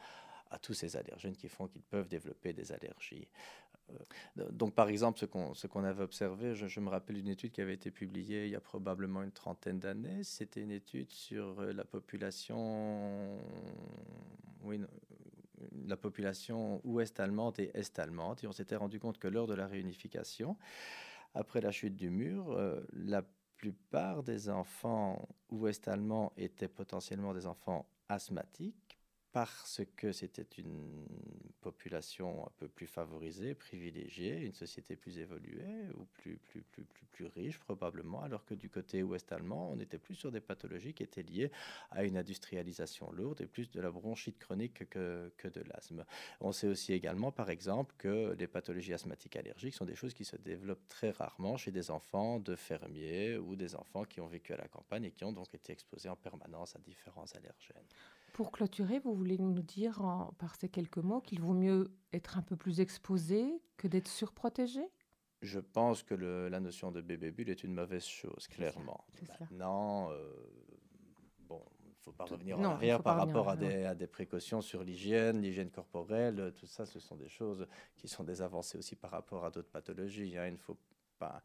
tous 0.63 0.75
ces 0.75 0.97
allergènes 0.97 1.37
qui 1.37 1.49
font 1.49 1.67
qu'ils 1.67 1.83
peuvent 1.83 2.09
développer 2.09 2.53
des 2.53 2.73
allergies. 2.73 3.29
Euh, 3.91 4.49
donc, 4.51 4.75
par 4.75 4.89
exemple, 4.89 5.19
ce 5.19 5.67
qu'on 5.67 5.85
avait 5.85 6.03
observé, 6.03 6.55
je, 6.55 6.81
me 6.81 6.89
rappelle 6.89 7.19
une 7.19 7.29
étude 7.29 7.53
qui 7.53 7.61
avait 7.61 7.75
été 7.75 7.91
publiée 7.91 8.47
il 8.47 8.51
y 8.51 8.57
a 8.57 8.61
probablement 8.61 9.23
une 9.23 9.33
trentaine 9.33 9.79
d'années. 9.79 10.23
C'était 10.23 10.63
une 10.63 10.71
étude 10.71 11.11
sur 11.11 11.61
euh, 11.61 11.73
la 11.73 11.85
population, 11.85 13.39
la 15.87 15.97
population 15.97 16.81
ouest-allemande 16.85 17.59
et 17.59 17.71
est-allemande. 17.75 18.41
Et 18.43 18.47
on 18.47 18.53
s'était 18.53 18.77
rendu 18.77 18.99
compte 18.99 19.19
que 19.19 19.29
lors 19.29 19.47
de 19.47 19.55
la 19.55 19.67
réunification, 19.67 20.57
après 21.35 21.61
la 21.61 21.73
chute 21.73 21.97
du 21.97 22.11
mur, 22.11 22.53
euh, 22.53 22.81
la 22.93 23.23
plupart 23.57 24.23
des 24.23 24.49
enfants 24.49 25.29
ouest-allemands 25.51 26.33
étaient 26.37 26.69
potentiellement 26.69 27.33
des 27.33 27.47
enfants 27.47 27.87
asthmatiques 28.09 28.86
parce 29.37 29.83
que 29.99 30.13
c'était 30.13 30.49
une 30.57 31.05
population 31.61 32.47
un 32.47 32.51
peu 32.57 32.69
plus 32.69 32.87
favorisée, 32.87 33.55
privilégiée, 33.55 34.41
une 34.41 34.55
société 34.55 34.97
plus 34.97 35.19
évoluée 35.19 35.91
ou 35.99 36.07
plus, 36.07 36.39
plus, 36.39 36.63
plus, 36.63 36.85
plus, 36.85 37.05
plus 37.05 37.27
riche 37.27 37.59
probablement, 37.59 38.23
alors 38.23 38.47
que 38.47 38.55
du 38.55 38.71
côté 38.71 39.03
ouest 39.03 39.31
allemand, 39.33 39.73
on 39.75 39.79
était 39.79 39.99
plus 39.99 40.15
sur 40.15 40.33
des 40.33 40.41
pathologies 40.41 40.95
qui 40.95 41.03
étaient 41.03 41.23
liées 41.23 41.51
à 41.91 42.05
une 42.05 42.17
industrialisation 42.17 43.13
lourde 43.13 43.43
et 43.43 43.47
plus 43.47 43.71
de 43.71 43.79
la 43.79 43.91
bronchite 43.91 44.39
chronique 44.39 44.89
que, 44.89 45.31
que 45.37 45.49
de 45.49 45.61
l'asthme. 45.61 46.07
On 46.41 46.53
sait 46.53 46.69
aussi 46.69 46.95
également, 46.95 47.31
par 47.31 47.51
exemple, 47.51 47.95
que 47.99 48.35
les 48.39 48.47
pathologies 48.47 48.95
asthmatiques 48.95 49.37
allergiques 49.37 49.75
sont 49.75 49.85
des 49.85 49.97
choses 49.97 50.15
qui 50.15 50.25
se 50.25 50.37
développent 50.37 50.89
très 50.89 51.11
rarement 51.11 51.59
chez 51.59 51.73
des 51.73 51.91
enfants 51.91 52.41
de 52.41 52.57
fermiers 52.57 53.37
ou 53.37 53.55
des 53.55 53.77
enfants 53.77 54.05
qui 54.07 54.23
ont 54.23 54.29
vécu 54.29 54.55
à 54.55 54.57
la 54.57 54.69
campagne 54.69 55.05
et 55.05 55.11
qui 55.11 55.25
ont 55.25 55.33
donc 55.35 55.53
été 55.55 55.75
exposés 55.75 56.09
en 56.09 56.17
permanence 56.17 56.75
à 56.75 56.79
différents 56.79 57.27
allergènes. 57.35 57.85
Pour 58.37 58.53
clôturer, 58.53 58.99
vous 58.99 59.15
voulez 59.15 59.39
nous 59.39 59.63
dire 59.63 60.03
par 60.37 60.57
ces 60.57 60.69
quelques 60.69 60.99
mots 60.99 61.23
qu'il 61.23 61.41
vaut 61.41 61.55
mieux 61.55 61.91
être 62.13 62.37
un 62.37 62.43
peu 62.43 62.55
plus 62.55 62.81
exposé 62.81 63.63
que 63.79 63.89
d'être 63.89 64.09
surprotégé? 64.09 64.83
Je 65.41 65.59
pense 65.59 66.03
que 66.03 66.13
la 66.15 66.61
notion 66.61 66.93
de 66.93 67.01
bébé 67.01 67.31
bulle 67.31 67.49
est 67.49 67.65
une 67.65 67.73
mauvaise 67.73 68.05
chose, 68.05 68.47
clairement. 68.49 69.07
Maintenant, 69.41 70.11
euh, 70.11 70.29
bon, 71.49 71.65
il 71.85 71.89
ne 71.89 71.95
faut 72.03 72.13
pas 72.13 72.27
revenir 72.27 72.59
en 72.59 72.65
arrière 72.65 73.03
par 73.03 73.17
rapport 73.17 73.49
à, 73.49 73.57
des, 73.57 73.85
à, 73.85 73.95
des, 73.95 74.07
précautions 74.07 74.61
sur 74.61 74.85
l'hygiène, 74.85 75.41
l'hygiène 75.41 75.71
corporelle, 75.71 76.53
tout 76.57 76.67
ça, 76.67 76.85
ce 76.85 77.01
sont 77.01 77.17
des 77.17 77.31
choses 77.31 77.67
qui 77.97 78.07
sont 78.07 78.23
des 78.23 78.43
avancées 78.43 78.77
aussi 78.77 78.97
par 78.97 79.13
rapport 79.13 79.47
à 79.47 79.51
d'autres 79.51 79.71
pathologies. 79.71 80.37
Hein. 80.37 80.49
Il 80.49 80.53
ne 80.53 80.59
faut 80.59 80.77
pas 81.19 81.43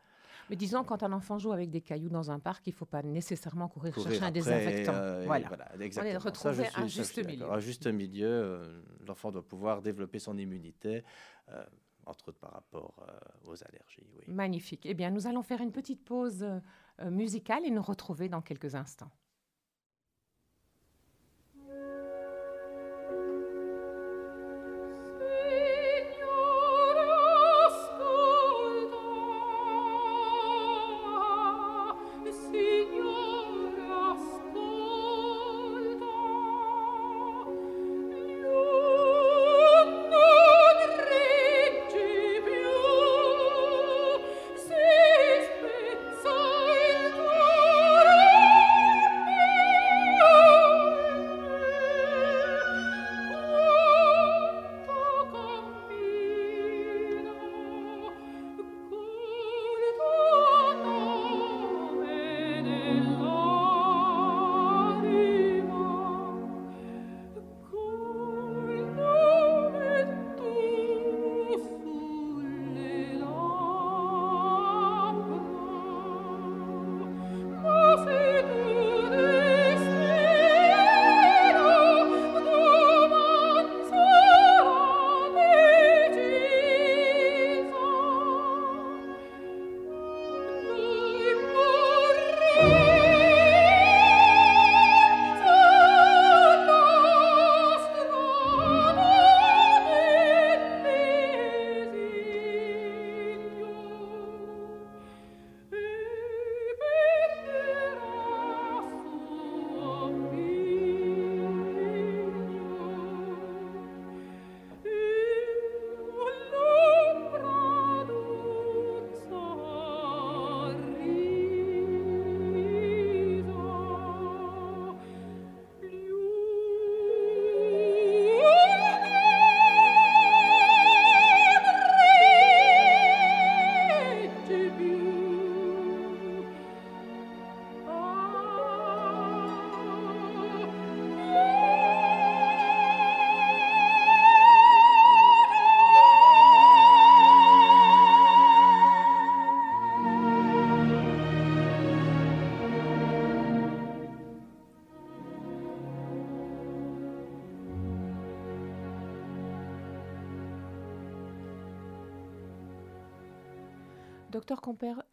mais 0.52 0.58
disons, 0.58 0.84
quand 0.84 1.02
un 1.02 1.14
enfant 1.14 1.40
joue 1.40 1.54
avec 1.54 1.70
des 1.70 1.80
cailloux 1.80 2.10
dans 2.10 2.30
un 2.30 2.38
parc, 2.38 2.68
il 2.68 2.72
ne 2.72 2.76
faut 2.76 2.86
pas 2.86 3.02
nécessairement 3.04 3.70
courir, 3.70 3.96
chercher 3.96 4.22
un 4.22 4.32
désinfectant. 4.32 4.92
Euh, 4.94 5.24
voilà. 5.26 5.50
On 5.78 6.02
est 6.04 6.18
retrouvé 6.18 6.68
un 6.76 6.88
juste 6.88 7.26
milieu. 7.26 7.50
Un 7.50 7.60
juste 7.60 7.88
milieu, 7.88 8.28
euh, 8.28 8.82
l'enfant 9.08 9.32
doit 9.32 9.48
pouvoir 9.48 9.82
développer 9.82 10.20
son 10.20 10.38
immunité. 10.38 11.06
Euh, 11.54 11.64
entre 12.06 12.30
autres 12.30 12.40
par 12.40 12.52
rapport 12.52 12.96
aux 13.46 13.64
allergies. 13.64 14.04
Oui. 14.18 14.24
Magnifique. 14.28 14.86
Eh 14.86 14.94
bien, 14.94 15.10
nous 15.12 15.28
allons 15.28 15.44
faire 15.44 15.62
une 15.62 15.72
petite 15.72 16.04
pause 16.04 16.46
musicale 17.06 17.64
et 17.64 17.70
nous 17.70 17.82
retrouver 17.82 18.28
dans 18.28 18.42
quelques 18.42 18.74
instants. 18.76 19.12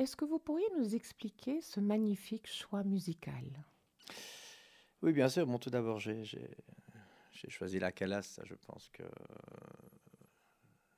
Est-ce 0.08 0.16
que 0.16 0.24
vous 0.24 0.38
pourriez 0.38 0.64
nous 0.78 0.94
expliquer 0.94 1.60
ce 1.60 1.80
magnifique 1.80 2.46
choix 2.46 2.82
musical? 2.82 3.44
Oui, 5.02 5.12
bien 5.12 5.28
sûr. 5.28 5.46
Bon, 5.46 5.58
tout 5.58 5.68
d'abord, 5.68 6.00
j'ai 6.00 6.24
choisi 7.48 7.78
la 7.78 7.92
Calas. 7.92 8.22
Ça, 8.22 8.42
je 8.46 8.54
pense 8.54 8.88
que 8.88 9.02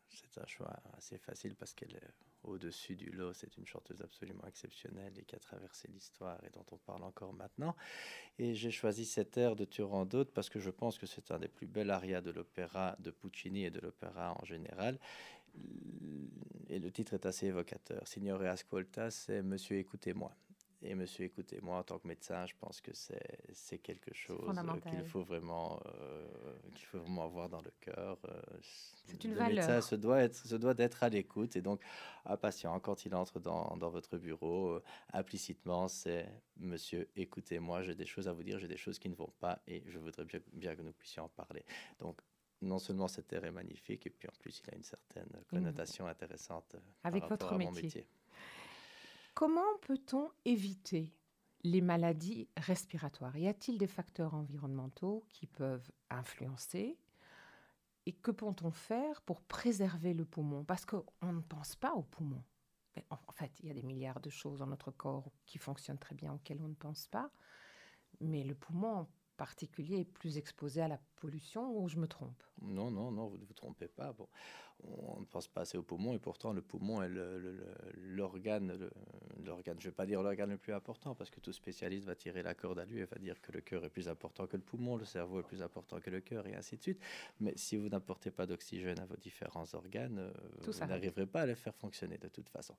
c'est 0.08 0.38
un 0.38 0.46
choix 0.46 0.72
assez 0.96 1.18
facile 1.18 1.56
parce 1.56 1.74
qu'elle 1.74 1.96
est 1.96 2.14
au-dessus 2.42 2.96
du 2.96 3.10
lot. 3.10 3.32
C'est 3.32 3.56
une 3.56 3.66
chanteuse 3.66 4.00
absolument 4.02 4.44
exceptionnelle 4.46 5.12
et 5.18 5.24
qui 5.24 5.34
a 5.34 5.38
traversé 5.38 5.88
l'histoire 5.88 6.42
et 6.44 6.50
dont 6.50 6.64
on 6.70 6.76
parle 6.78 7.02
encore 7.02 7.32
maintenant. 7.32 7.76
Et 8.38 8.54
j'ai 8.54 8.70
choisi 8.70 9.04
cet 9.04 9.36
air 9.36 9.56
de 9.56 9.64
Turandot 9.64 10.24
parce 10.24 10.48
que 10.48 10.60
je 10.60 10.70
pense 10.70 10.98
que 10.98 11.06
c'est 11.06 11.30
un 11.30 11.38
des 11.38 11.48
plus 11.48 11.66
bels 11.66 11.90
arias 11.90 12.20
de 12.20 12.30
l'opéra 12.30 12.96
de 13.00 13.10
Puccini 13.10 13.64
et 13.64 13.70
de 13.70 13.80
l'opéra 13.80 14.36
en 14.40 14.44
général. 14.44 14.98
Et 16.68 16.78
le 16.78 16.90
titre 16.90 17.14
est 17.14 17.26
assez 17.26 17.46
évocateur. 17.46 18.06
Signore 18.06 18.42
Ascolta, 18.42 19.10
c'est 19.10 19.42
Monsieur, 19.42 19.78
écoutez-moi. 19.78 20.34
Et 20.82 20.94
monsieur, 20.94 21.24
écoutez, 21.24 21.60
moi 21.60 21.78
en 21.78 21.82
tant 21.82 21.98
que 21.98 22.08
médecin, 22.08 22.46
je 22.46 22.54
pense 22.58 22.80
que 22.80 22.92
c'est 22.94 23.78
quelque 23.78 24.14
chose 24.14 24.58
qu'il 24.90 25.04
faut 25.04 25.22
vraiment 25.22 25.78
euh, 25.86 26.26
qu'il 26.74 26.86
faut 26.86 27.00
vraiment 27.00 27.24
avoir 27.24 27.50
dans 27.50 27.60
le 27.60 27.70
cœur. 27.80 28.18
Euh, 28.24 28.40
c'est 29.04 29.22
une 29.24 29.32
le 29.32 29.36
valeur. 29.36 29.56
Médecin 29.56 29.80
se 29.82 29.94
doit 29.94 30.22
être 30.22 30.34
se 30.34 30.56
doit 30.56 30.72
d'être 30.72 31.02
à 31.02 31.10
l'écoute 31.10 31.54
et 31.56 31.60
donc 31.60 31.82
impatient 32.24 32.80
quand 32.80 33.04
il 33.04 33.14
entre 33.14 33.40
dans, 33.40 33.76
dans 33.76 33.90
votre 33.90 34.16
bureau. 34.16 34.70
Euh, 34.70 34.82
implicitement, 35.12 35.86
c'est 35.86 36.26
monsieur, 36.56 37.10
écoutez-moi, 37.14 37.82
j'ai 37.82 37.94
des 37.94 38.06
choses 38.06 38.26
à 38.26 38.32
vous 38.32 38.42
dire, 38.42 38.58
j'ai 38.58 38.68
des 38.68 38.78
choses 38.78 38.98
qui 38.98 39.10
ne 39.10 39.14
vont 39.16 39.32
pas 39.38 39.60
et 39.66 39.82
je 39.86 39.98
voudrais 39.98 40.24
bien, 40.24 40.40
bien 40.52 40.74
que 40.74 40.82
nous 40.82 40.92
puissions 40.92 41.24
en 41.24 41.28
parler. 41.28 41.64
Donc 41.98 42.22
non 42.62 42.78
seulement 42.78 43.08
cet 43.08 43.32
air 43.32 43.44
est 43.44 43.50
magnifique, 43.50 44.06
et 44.06 44.10
puis 44.10 44.28
en 44.28 44.38
plus, 44.38 44.62
il 44.64 44.70
a 44.74 44.76
une 44.76 44.82
certaine 44.82 45.30
connotation 45.48 46.06
intéressante 46.06 46.76
avec 47.02 47.24
votre 47.24 47.56
métier. 47.56 48.06
Comment 49.40 49.78
peut-on 49.80 50.28
éviter 50.44 51.16
les 51.62 51.80
maladies 51.80 52.50
respiratoires? 52.58 53.38
Y 53.38 53.48
a-t-il 53.48 53.78
des 53.78 53.86
facteurs 53.86 54.34
environnementaux 54.34 55.24
qui 55.30 55.46
peuvent 55.46 55.90
influencer? 56.10 56.98
Et 58.04 58.12
que 58.12 58.32
peut-on 58.32 58.70
faire 58.70 59.22
pour 59.22 59.40
préserver 59.40 60.12
le 60.12 60.26
poumon? 60.26 60.62
Parce 60.64 60.84
qu'on 60.84 61.06
ne 61.22 61.40
pense 61.40 61.74
pas 61.74 61.94
au 61.94 62.02
poumon. 62.02 62.44
En 63.08 63.32
fait, 63.32 63.50
il 63.60 63.68
y 63.68 63.70
a 63.70 63.74
des 63.74 63.82
milliards 63.82 64.20
de 64.20 64.28
choses 64.28 64.58
dans 64.58 64.66
notre 64.66 64.90
corps 64.90 65.32
qui 65.46 65.56
fonctionnent 65.56 65.96
très 65.96 66.14
bien, 66.14 66.34
auxquelles 66.34 66.60
on 66.60 66.68
ne 66.68 66.74
pense 66.74 67.06
pas. 67.06 67.30
Mais 68.20 68.44
le 68.44 68.54
poumon, 68.54 69.08
particulier 69.40 70.00
est 70.00 70.04
plus 70.04 70.36
exposé 70.36 70.82
à 70.82 70.88
la 70.88 71.00
pollution 71.16 71.74
ou 71.74 71.88
je 71.88 71.96
me 71.96 72.06
trompe? 72.06 72.42
Non, 72.60 72.90
non, 72.90 73.10
non, 73.10 73.26
vous 73.26 73.38
ne 73.38 73.44
vous 73.46 73.54
trompez 73.54 73.88
pas. 73.88 74.12
Bon, 74.12 74.28
on 74.84 75.20
ne 75.20 75.24
pense 75.24 75.48
pas 75.48 75.62
assez 75.62 75.78
au 75.78 75.82
poumon 75.82 76.12
et 76.12 76.18
pourtant 76.18 76.52
le 76.52 76.60
poumon 76.60 77.00
est 77.00 77.08
l'organe, 77.96 78.90
l'organe, 79.42 79.78
je 79.80 79.86
ne 79.86 79.90
vais 79.90 79.96
pas 79.96 80.04
dire 80.04 80.22
l'organe 80.22 80.50
le 80.50 80.58
plus 80.58 80.74
important 80.74 81.14
parce 81.14 81.30
que 81.30 81.40
tout 81.40 81.54
spécialiste 81.54 82.06
va 82.06 82.14
tirer 82.14 82.42
la 82.42 82.54
corde 82.54 82.80
à 82.80 82.84
lui 82.84 82.98
et 82.98 83.06
va 83.06 83.16
dire 83.18 83.40
que 83.40 83.50
le 83.52 83.62
cœur 83.62 83.82
est 83.82 83.88
plus 83.88 84.08
important 84.10 84.46
que 84.46 84.58
le 84.58 84.62
poumon, 84.62 84.96
le 84.96 85.06
cerveau 85.06 85.40
est 85.40 85.48
plus 85.52 85.62
important 85.62 86.00
que 86.00 86.10
le 86.10 86.20
cœur 86.20 86.46
et 86.46 86.54
ainsi 86.54 86.76
de 86.76 86.82
suite. 86.82 87.00
Mais 87.40 87.54
si 87.56 87.78
vous 87.78 87.88
n'apportez 87.88 88.30
pas 88.30 88.44
d'oxygène 88.44 88.98
à 88.98 89.06
vos 89.06 89.16
différents 89.16 89.72
organes, 89.72 90.18
euh, 90.18 90.32
vous 90.66 90.86
n'arriverez 90.86 91.26
pas 91.26 91.42
à 91.42 91.46
les 91.46 91.54
faire 91.54 91.74
fonctionner 91.74 92.18
de 92.18 92.28
toute 92.28 92.50
façon. 92.50 92.74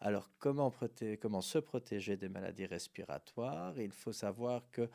Alors 0.00 0.30
comment, 0.38 0.72
comment 1.20 1.40
se 1.40 1.58
protéger 1.58 2.16
des 2.16 2.28
maladies 2.28 2.66
respiratoires? 2.66 3.76
Il 3.80 3.92
faut 3.92 4.12
savoir 4.12 4.70
que 4.70 4.88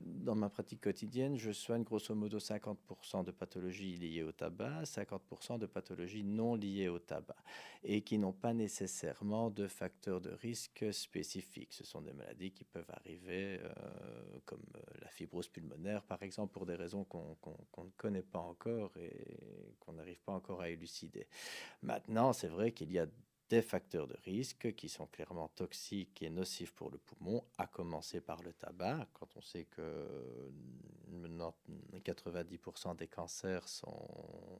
dans 0.00 0.34
ma 0.34 0.48
pratique 0.48 0.80
quotidienne, 0.80 1.36
je 1.36 1.52
soigne 1.52 1.82
grosso 1.82 2.14
modo 2.14 2.38
50% 2.38 3.24
de 3.24 3.30
pathologies 3.30 3.96
liées 3.96 4.22
au 4.22 4.32
tabac, 4.32 4.82
50% 4.84 5.58
de 5.58 5.66
pathologies 5.66 6.24
non 6.24 6.54
liées 6.54 6.88
au 6.88 6.98
tabac 6.98 7.36
et 7.82 8.02
qui 8.02 8.18
n'ont 8.18 8.32
pas 8.32 8.52
nécessairement 8.52 9.50
de 9.50 9.66
facteurs 9.66 10.20
de 10.20 10.30
risque 10.30 10.92
spécifiques. 10.92 11.72
Ce 11.72 11.84
sont 11.84 12.02
des 12.02 12.12
maladies 12.12 12.50
qui 12.50 12.64
peuvent 12.64 12.90
arriver 12.90 13.60
euh, 13.62 14.38
comme 14.44 14.64
euh, 14.76 14.80
la 15.00 15.08
fibrose 15.08 15.48
pulmonaire 15.48 16.02
par 16.02 16.22
exemple 16.22 16.52
pour 16.52 16.66
des 16.66 16.74
raisons 16.74 17.04
qu'on 17.04 17.36
ne 17.84 17.90
connaît 17.96 18.22
pas 18.22 18.40
encore 18.40 18.96
et 18.96 19.38
qu'on 19.80 19.92
n'arrive 19.92 20.20
pas 20.20 20.32
encore 20.32 20.60
à 20.60 20.70
élucider. 20.70 21.26
Maintenant, 21.82 22.32
c'est 22.32 22.48
vrai 22.48 22.72
qu'il 22.72 22.92
y 22.92 22.98
a 22.98 23.06
des 23.54 23.62
facteurs 23.62 24.08
de 24.08 24.16
risque 24.24 24.74
qui 24.74 24.88
sont 24.88 25.06
clairement 25.06 25.48
toxiques 25.48 26.22
et 26.22 26.30
nocifs 26.30 26.72
pour 26.72 26.90
le 26.90 26.98
poumon, 26.98 27.44
à 27.56 27.68
commencer 27.68 28.20
par 28.20 28.42
le 28.42 28.52
tabac, 28.52 29.06
quand 29.12 29.28
on 29.36 29.40
sait 29.40 29.66
que 29.66 30.50
90% 32.04 32.96
des 32.96 33.06
cancers 33.06 33.68
sont, 33.68 34.08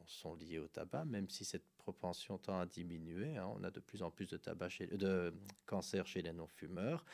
sont, 0.07 0.35
liés 0.35 0.59
au 0.59 0.69
tabac, 0.69 1.05
même 1.07 1.29
si 1.29 1.45
cette 1.45 1.67
propension 1.77 2.39
tend 2.39 2.61
à 2.61 2.67
diminuer. 2.67 3.37
Hein. 3.37 3.51
on 3.57 3.65
a 3.65 3.71
de 3.71 3.81
plus 3.81 4.03
en 4.05 4.13
plus 4.13 4.27
de, 4.27 4.37
tabac 4.37 4.69
chez, 4.69 4.87
de 4.87 5.35
cancer 5.67 6.07
chez 6.07 6.23
les 6.23 6.33
non-fumeurs. 6.33 7.05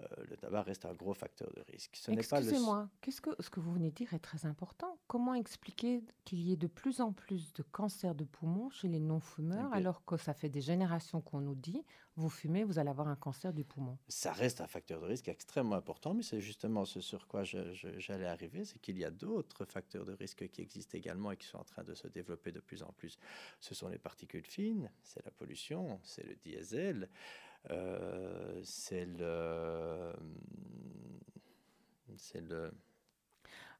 Euh, 0.00 0.06
le 0.28 0.36
tabac 0.36 0.62
reste 0.62 0.84
un 0.86 0.94
gros 0.94 1.14
facteur 1.14 1.50
de 1.54 1.62
risque. 1.72 2.00
Excusez-moi, 2.08 2.88
qu'est-ce 3.00 3.20
que 3.20 3.30
ce 3.40 3.50
que 3.50 3.60
vous 3.60 3.72
venez 3.72 3.90
de 3.90 3.94
dire 3.94 4.14
est 4.14 4.18
très 4.18 4.46
important. 4.46 4.98
Comment 5.06 5.34
expliquer 5.34 6.02
qu'il 6.24 6.40
y 6.40 6.52
ait 6.52 6.56
de 6.56 6.66
plus 6.66 7.00
en 7.00 7.12
plus 7.12 7.52
de 7.54 7.62
cancers 7.62 8.14
de 8.14 8.24
poumon 8.24 8.70
chez 8.70 8.88
les 8.88 9.00
non-fumeurs, 9.00 9.72
alors 9.72 10.04
que 10.04 10.16
ça 10.16 10.34
fait 10.34 10.48
des 10.48 10.60
générations 10.60 11.20
qu'on 11.20 11.40
nous 11.40 11.54
dit 11.54 11.84
vous 12.16 12.28
fumez, 12.28 12.64
vous 12.64 12.78
allez 12.78 12.90
avoir 12.90 13.08
un 13.08 13.16
cancer 13.16 13.52
du 13.52 13.64
poumon? 13.64 13.96
Ça 14.08 14.32
reste 14.32 14.60
un 14.60 14.66
facteur 14.66 15.00
de 15.00 15.06
risque 15.06 15.28
extrêmement 15.28 15.76
important, 15.76 16.12
mais 16.12 16.22
c'est 16.22 16.40
justement 16.40 16.84
ce 16.84 17.00
sur 17.00 17.26
quoi 17.26 17.44
j'allais 17.44 18.26
arriver, 18.26 18.64
c'est 18.64 18.78
qu'il 18.78 18.98
y 18.98 19.04
a 19.04 19.10
d'autres 19.10 19.64
facteurs 19.64 20.04
de 20.04 20.12
risque 20.12 20.48
qui 20.50 20.60
existent 20.60 20.98
également 20.98 21.30
et 21.32 21.36
qui 21.36 21.46
sont 21.46 21.58
en 21.58 21.64
train 21.64 21.84
de 21.84 21.94
se 21.94 22.08
développer 22.08 22.52
de 22.52 22.60
plus 22.60 22.82
en 22.82 22.92
plus. 22.92 23.18
Ce 23.60 23.74
sont 23.74 23.88
les 23.88 23.98
particules 23.98 24.46
fines, 24.46 24.90
c'est 25.02 25.24
la 25.24 25.30
pollution, 25.30 25.98
c'est 26.02 26.26
le 26.26 26.36
diesel. 26.36 27.08
Euh, 27.70 28.60
c'est 28.62 29.06
le. 29.06 30.12
C'est 32.16 32.40
le. 32.40 32.72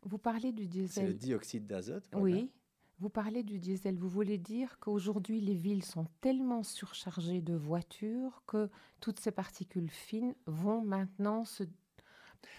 Vous 0.02 0.18
parlez 0.18 0.52
du 0.52 0.66
diesel. 0.66 1.04
C'est 1.04 1.06
le 1.06 1.14
dioxyde 1.14 1.66
d'azote. 1.66 2.04
Oui. 2.14 2.50
Vous 2.98 3.08
parlez 3.08 3.42
du 3.42 3.58
diesel. 3.58 3.96
Vous 3.96 4.10
voulez 4.10 4.36
dire 4.36 4.78
qu'aujourd'hui, 4.78 5.40
les 5.40 5.54
villes 5.54 5.84
sont 5.84 6.06
tellement 6.20 6.62
surchargées 6.62 7.40
de 7.40 7.54
voitures 7.54 8.42
que 8.46 8.68
toutes 9.00 9.20
ces 9.20 9.30
particules 9.30 9.88
fines 9.88 10.34
vont 10.44 10.82
maintenant 10.82 11.46
se 11.46 11.64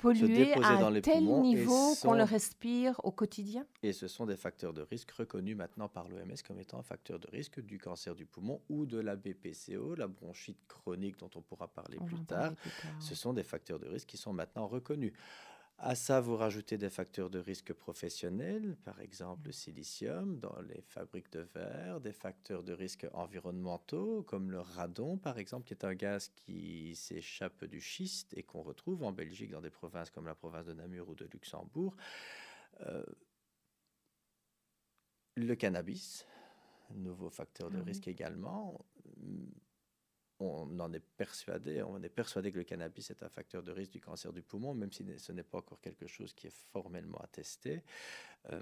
polluer 0.01 0.53
à 0.53 0.85
un 0.85 1.01
tel 1.01 1.23
niveau 1.23 1.95
qu'on 2.01 2.13
le 2.13 2.23
respire 2.23 2.99
au 3.03 3.11
quotidien? 3.11 3.65
Et 3.83 3.93
ce 3.93 4.07
sont 4.07 4.25
des 4.25 4.37
facteurs 4.37 4.73
de 4.73 4.81
risque 4.81 5.11
reconnus 5.11 5.55
maintenant 5.55 5.87
par 5.87 6.07
l'OMS 6.07 6.35
comme 6.45 6.59
étant 6.59 6.79
un 6.79 6.83
facteur 6.83 7.19
de 7.19 7.27
risque 7.29 7.59
du 7.59 7.77
cancer 7.77 8.15
du 8.15 8.25
poumon 8.25 8.61
ou 8.69 8.85
de 8.85 8.99
la 8.99 9.15
BPCO, 9.15 9.95
la 9.95 10.07
bronchite 10.07 10.59
chronique 10.67 11.17
dont 11.19 11.29
on 11.35 11.41
pourra 11.41 11.67
parler, 11.67 11.97
plus, 12.05 12.23
tard. 12.25 12.53
Ce 12.99 13.15
sont 13.15 13.33
des 13.33 13.43
facteurs 13.43 13.79
de 13.79 13.87
risque 13.87 14.07
qui 14.07 14.17
sont 14.17 14.33
maintenant 14.33 14.67
reconnus. 14.67 15.13
À 15.83 15.95
ça, 15.95 16.21
vous 16.21 16.37
rajoutez 16.37 16.77
des 16.77 16.91
facteurs 16.91 17.31
de 17.31 17.39
risque 17.39 17.73
professionnels, 17.73 18.77
par 18.83 19.01
exemple 19.01 19.47
le 19.47 19.51
silicium 19.51 20.37
dans 20.37 20.61
les 20.61 20.79
fabriques 20.83 21.31
de 21.31 21.39
verre, 21.39 21.99
des 21.99 22.13
facteurs 22.13 22.61
de 22.61 22.71
risque 22.71 23.07
environnementaux 23.13 24.21
comme 24.21 24.51
le 24.51 24.59
radon, 24.59 25.17
par 25.17 25.39
exemple, 25.39 25.65
qui 25.65 25.73
est 25.73 25.83
un 25.83 25.95
gaz 25.95 26.29
qui 26.35 26.95
s'échappe 26.95 27.65
du 27.65 27.81
schiste 27.81 28.31
et 28.37 28.43
qu'on 28.43 28.61
retrouve 28.61 29.01
en 29.01 29.11
Belgique 29.11 29.49
dans 29.49 29.61
des 29.61 29.71
provinces 29.71 30.11
comme 30.11 30.27
la 30.27 30.35
province 30.35 30.67
de 30.67 30.73
Namur 30.73 31.09
ou 31.09 31.15
de 31.15 31.27
Luxembourg. 31.33 31.95
Euh, 32.81 33.03
le 35.35 35.55
cannabis, 35.55 36.27
nouveau 36.93 37.31
facteur 37.31 37.71
de 37.71 37.79
ah 37.79 37.83
risque 37.83 38.07
également 38.07 38.85
on 40.41 40.79
en 40.79 40.93
est 40.93 41.03
persuadé, 41.17 41.83
on 41.83 42.01
est 42.01 42.09
persuadé 42.09 42.51
que 42.51 42.57
le 42.57 42.63
cannabis 42.63 43.09
est 43.11 43.23
un 43.23 43.29
facteur 43.29 43.63
de 43.63 43.71
risque 43.71 43.91
du 43.91 44.01
cancer 44.01 44.33
du 44.33 44.41
poumon, 44.41 44.73
même 44.73 44.91
si 44.91 45.05
ce 45.17 45.31
n'est 45.31 45.43
pas 45.43 45.59
encore 45.59 45.81
quelque 45.81 46.07
chose 46.07 46.33
qui 46.33 46.47
est 46.47 46.55
formellement 46.71 47.19
attesté. 47.19 47.83
Euh, 48.51 48.61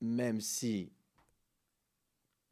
même 0.00 0.40
si 0.40 0.92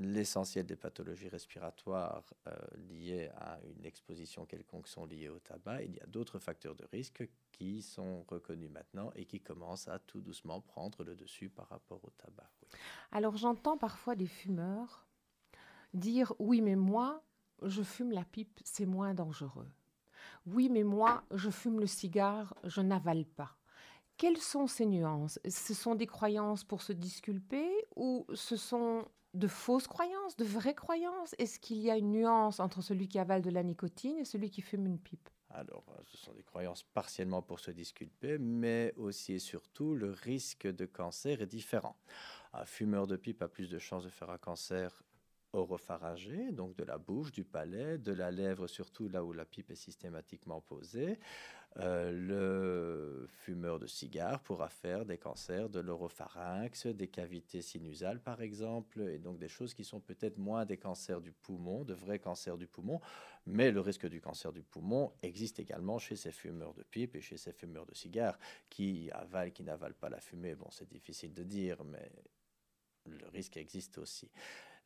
l'essentiel 0.01 0.67
des 0.67 0.77
pathologies 0.77 1.29
respiratoires 1.29 2.25
euh, 2.49 2.53
liées 2.89 3.31
à 3.37 3.61
une 3.77 3.85
exposition 3.85 4.45
quelconque 4.45 4.89
sont 4.89 5.07
liées 5.07 5.29
au 5.29 5.39
tabac, 5.39 5.83
il 5.83 5.95
y 5.95 6.01
a 6.01 6.07
d'autres 6.07 6.39
facteurs 6.39 6.75
de 6.75 6.85
risque 6.91 7.29
qui 7.53 7.81
sont 7.81 8.25
reconnus 8.25 8.71
maintenant 8.71 9.13
et 9.15 9.25
qui 9.25 9.41
commencent 9.41 9.89
à 9.89 9.99
tout 10.01 10.21
doucement 10.21 10.61
prendre 10.61 11.05
le 11.05 11.15
dessus 11.15 11.49
par 11.49 11.69
rapport 11.69 12.05
au 12.05 12.11
tabac. 12.11 12.51
Alors 13.13 13.37
j'entends 13.37 13.79
parfois 13.79 14.17
des 14.17 14.27
fumeurs 14.27 15.07
dire 15.93 16.35
oui 16.41 16.61
mais 16.61 16.77
moi 16.77 17.23
je 17.65 17.83
fume 17.83 18.13
la 18.13 18.25
pipe, 18.25 18.61
c'est 18.65 18.87
moins 18.87 19.15
dangereux. 19.15 19.69
Oui, 20.47 20.69
mais 20.69 20.85
moi, 20.85 21.25
je 21.31 21.51
fume 21.51 21.81
le 21.81 21.87
cigare, 21.87 22.55
je 22.65 22.81
n'avale 22.81 23.25
pas. 23.25 23.57
Quelles 24.17 24.39
sont 24.39 24.67
ces 24.67 24.87
nuances? 24.87 25.41
Ce 25.49 25.75
sont 25.75 25.95
des 25.95 26.07
croyances 26.07 26.65
pour 26.65 26.83
se 26.83 26.93
disculper 26.93 27.69
ou 27.97 28.27
ce 28.35 28.57
sont 28.57 29.09
de 29.35 29.49
fausses 29.49 29.89
croyances, 29.89 30.37
de 30.37 30.45
vraies 30.45 30.75
croyances? 30.75 31.35
Est-ce 31.39 31.59
qu'il 31.59 31.79
y 31.79 31.91
a 31.91 31.97
une 31.97 32.13
nuance 32.13 32.61
entre 32.61 32.83
celui 32.83 33.09
qui 33.09 33.19
avale 33.19 33.43
de 33.43 33.51
la 33.51 33.63
nicotine 33.63 34.19
et 34.19 34.25
celui 34.25 34.51
qui 34.51 34.63
fume 34.63 34.87
une 34.87 34.99
pipe? 34.99 35.29
Alors, 35.51 35.85
euh, 35.91 36.03
ce 36.07 36.17
sont 36.17 36.33
des 36.33 36.43
croyances 36.43 36.83
partiellement 36.83 37.43
pour 37.43 37.61
se 37.61 37.71
disculper, 37.71 38.39
mais 38.39 38.93
aussi 38.97 39.35
et 39.35 39.39
surtout, 39.39 39.95
le 39.95 40.11
risque 40.11 40.67
de 40.67 40.87
cancer 40.87 41.41
est 41.43 41.47
différent. 41.47 41.97
Un 42.53 42.65
fumeur 42.65 43.07
de 43.07 43.17
pipe 43.17 43.43
a 43.43 43.49
plus 43.49 43.69
de 43.69 43.79
chances 43.79 44.05
de 44.05 44.11
faire 44.11 44.31
un 44.31 44.39
cancer 44.39 45.03
oropharyngée, 45.55 46.53
donc 46.53 46.77
de 46.77 46.85
la 46.85 46.99
bouche, 46.99 47.33
du 47.33 47.45
palais, 47.45 47.99
de 47.99 48.13
la 48.13 48.31
lèvre, 48.31 48.67
surtout 48.67 49.09
là 49.09 49.25
où 49.25 49.33
la 49.33 49.45
pipe 49.45 49.71
est 49.71 49.77
systématiquement 49.77 50.61
posée. 50.61 51.19
Euh, 51.79 52.13
le 52.13 53.27
fumeur 53.27 53.81
de 53.81 53.87
cigares 53.87 54.41
pourra 54.45 54.69
faire 54.69 55.05
des 55.05 55.19
cancers 55.19 55.69
de 55.69 55.81
l'oropharynx, 55.81 56.87
des 56.87 57.09
cavités 57.09 57.63
sinusales 57.63 58.21
par 58.21 58.43
exemple, 58.43 59.01
et 59.01 59.19
donc 59.19 59.39
des 59.39 59.49
choses 59.49 59.75
qui 59.75 59.83
sont 59.83 60.01
peut-être 60.01 60.39
moins 60.39 60.67
des 60.67 60.77
cancers 60.77 61.21
du 61.21 61.33
poumon, 61.33 61.85
de 61.85 61.95
vrais 61.95 62.21
cancers 62.21 62.57
du 62.57 62.69
poumon, 62.69 63.01
mais 63.47 63.73
le 63.73 63.81
risque 63.81 64.07
du 64.07 64.21
cancer 64.21 64.53
du 64.53 64.63
poumon 64.63 65.13
existe 65.23 65.59
également 65.59 65.99
chez 65.99 66.15
ces 66.15 66.31
fumeurs 66.31 66.75
de 66.75 66.85
pipe 66.85 67.17
et 67.17 67.21
chez 67.21 67.37
ces 67.37 67.53
fumeurs 67.53 67.87
de 67.87 67.95
cigares 67.95 68.39
qui 68.71 69.11
avalent, 69.11 69.51
qui 69.51 69.65
n'avalent 69.65 69.99
pas 69.99 70.09
la 70.09 70.21
fumée. 70.21 70.55
Bon, 70.55 70.71
c'est 70.71 70.89
difficile 70.89 71.35
de 71.35 71.43
dire, 71.43 71.83
mais 71.85 72.09
le 73.07 73.27
risque 73.29 73.57
existe 73.57 73.99
aussi. 73.99 74.31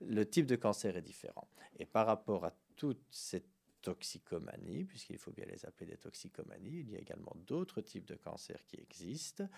Le 0.00 0.24
type 0.28 0.46
de 0.46 0.56
cancer 0.56 0.96
est 0.96 1.02
différent. 1.02 1.48
Et 1.76 1.86
par 1.86 2.06
rapport 2.06 2.44
à 2.44 2.52
toute 2.76 3.02
cette 3.10 3.48
toxicomanie, 3.82 4.84
puisqu'il 4.84 5.18
faut 5.18 5.32
bien 5.32 5.46
les 5.46 5.64
appeler 5.64 5.92
des 5.92 5.96
toxicomanies. 5.96 6.80
Il 6.80 6.90
y 6.90 6.96
a 6.96 7.00
également 7.00 7.32
d'autres 7.46 7.80
types 7.80 8.06
de 8.06 8.16
cancers 8.16 8.64
qui 8.66 8.76
existent 8.80 9.48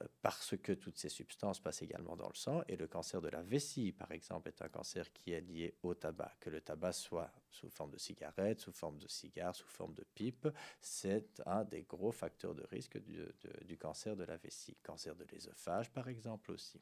euh, 0.00 0.06
parce 0.22 0.56
que 0.56 0.72
toutes 0.72 0.98
ces 0.98 1.08
substances 1.08 1.60
passent 1.60 1.82
également 1.82 2.16
dans 2.16 2.28
le 2.28 2.34
sang. 2.34 2.62
Et 2.68 2.76
le 2.76 2.86
cancer 2.86 3.20
de 3.20 3.28
la 3.28 3.42
vessie, 3.42 3.92
par 3.92 4.12
exemple, 4.12 4.48
est 4.48 4.62
un 4.62 4.68
cancer 4.68 5.12
qui 5.12 5.32
est 5.32 5.40
lié 5.40 5.74
au 5.82 5.94
tabac. 5.94 6.34
Que 6.40 6.50
le 6.50 6.60
tabac 6.60 6.92
soit 6.92 7.30
sous 7.50 7.68
forme 7.68 7.90
de 7.90 7.98
cigarette, 7.98 8.60
sous 8.60 8.72
forme 8.72 8.98
de 8.98 9.08
cigare, 9.08 9.54
sous 9.54 9.68
forme 9.68 9.94
de 9.94 10.04
pipe, 10.14 10.48
c'est 10.80 11.42
un 11.46 11.64
des 11.64 11.82
gros 11.82 12.12
facteurs 12.12 12.54
de 12.54 12.64
risque 12.64 12.98
du, 12.98 13.18
du 13.64 13.76
cancer 13.76 14.16
de 14.16 14.24
la 14.24 14.36
vessie. 14.36 14.76
Cancer 14.82 15.14
de 15.14 15.24
l'œsophage, 15.30 15.90
par 15.92 16.08
exemple, 16.08 16.50
aussi. 16.52 16.80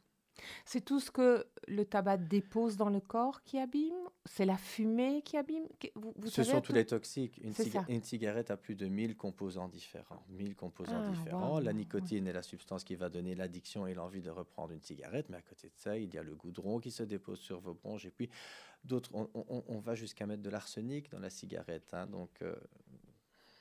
C'est 0.65 0.85
tout 0.85 1.01
ce 1.01 1.11
que 1.11 1.47
le 1.69 1.85
tabac 1.85 2.19
dépose 2.19 2.77
dans 2.77 2.89
le 2.89 3.01
corps 3.01 3.43
qui 3.43 3.59
abîme? 3.59 3.95
C'est 4.25 4.45
la 4.45 4.57
fumée 4.57 5.23
qui 5.23 5.37
abîme? 5.37 5.67
Ce 6.27 6.43
sont 6.43 6.61
tous 6.61 6.73
les 6.73 6.87
toxiques. 6.87 7.41
Une, 7.89 8.03
cigarette 8.03 8.51
a 8.51 8.57
plus 8.57 8.75
de 8.75 8.87
1000 8.87 9.17
composants 9.17 9.69
différents. 9.69 10.25
1000 10.31 10.57
composants 10.57 11.03
ah, 11.03 11.11
différents. 11.11 11.61
la 11.61 11.73
nicotine 11.73 12.27
est 12.27 12.33
la 12.33 12.43
substance 12.43 12.85
qui 12.85 12.97
va 12.97 13.09
donner 13.09 13.35
l'addiction 13.35 13.87
et 13.87 13.95
l'envie 13.95 14.23
de 14.23 14.31
reprendre 14.31 14.73
une 14.73 14.83
cigarette. 14.83 15.29
Mais 15.29 15.37
à 15.37 15.43
côté 15.43 15.69
de 15.69 15.77
ça, 15.77 15.97
il 15.97 16.13
y 16.13 16.19
a 16.19 16.23
le 16.23 16.35
goudron 16.35 16.79
qui 16.79 16.91
se 16.91 17.03
dépose 17.03 17.41
sur 17.41 17.61
vos 17.61 17.75
bronches. 17.75 18.07
Et 18.07 18.11
puis 18.11 18.31
d'autres, 18.85 19.11
on, 19.15 19.79
va 19.81 19.95
jusqu'à 19.95 20.27
mettre 20.27 20.43
de 20.43 20.51
l'arsenic 20.51 21.11
dans 21.11 21.21
la 21.21 21.31
cigarette. 21.31 21.93
Hein. 21.93 22.07
donc. 22.07 22.31
Euh, 22.43 22.55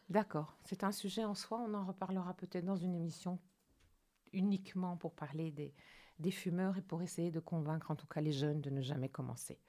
D'accord. 0.10 0.58
C'est 0.64 0.84
un 0.84 0.92
sujet 0.92 1.24
en 1.24 1.34
soi. 1.34 1.60
On 1.66 1.74
en 1.74 1.86
reparlera 1.86 2.34
peut-être 2.34 2.66
dans 2.66 2.76
une 2.76 2.94
émission 2.94 3.40
uniquement 4.34 4.98
pour 4.98 5.14
parler 5.14 5.52
des, 5.52 5.74
des 6.20 6.32
fumeurs 6.32 6.78
et 6.78 6.82
pour 6.82 7.02
essayer 7.02 7.32
de 7.32 7.40
convaincre 7.40 7.92
en 7.92 7.96
tout 7.96 8.08
cas 8.08 8.22
les 8.22 8.32
jeunes 8.32 8.62
de 8.62 8.70
ne 8.70 8.82
jamais 8.82 9.10
commencer. 9.10 9.60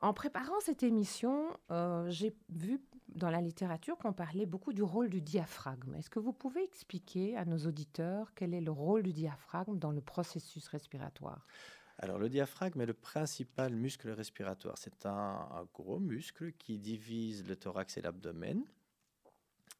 En 0.00 0.14
préparant 0.14 0.58
cette 0.60 0.82
émission, 0.82 1.48
euh, 1.70 2.08
j'ai 2.10 2.34
vu 2.48 2.80
dans 3.08 3.30
la 3.30 3.40
littérature 3.40 3.98
qu'on 3.98 4.12
parlait 4.12 4.46
beaucoup 4.46 4.72
du 4.72 4.82
rôle 4.82 5.10
du 5.10 5.20
diaphragme. 5.20 5.94
Est-ce 5.96 6.10
que 6.10 6.18
vous 6.18 6.32
pouvez 6.32 6.62
expliquer 6.62 7.36
à 7.36 7.44
nos 7.44 7.58
auditeurs 7.66 8.32
quel 8.34 8.54
est 8.54 8.60
le 8.60 8.70
rôle 8.70 9.02
du 9.02 9.12
diaphragme 9.12 9.78
dans 9.78 9.90
le 9.90 10.00
processus 10.00 10.68
respiratoire? 10.68 11.46
Alors 11.98 12.18
le 12.18 12.30
diaphragme 12.30 12.80
est 12.80 12.86
le 12.86 12.94
principal 12.94 13.74
muscle 13.74 14.08
respiratoire. 14.10 14.78
C'est 14.78 15.04
un, 15.04 15.66
gros 15.74 16.00
muscle 16.00 16.52
qui 16.52 16.78
divise 16.78 17.46
le 17.46 17.56
thorax 17.56 17.98
et 17.98 18.00
l'abdomen 18.00 18.64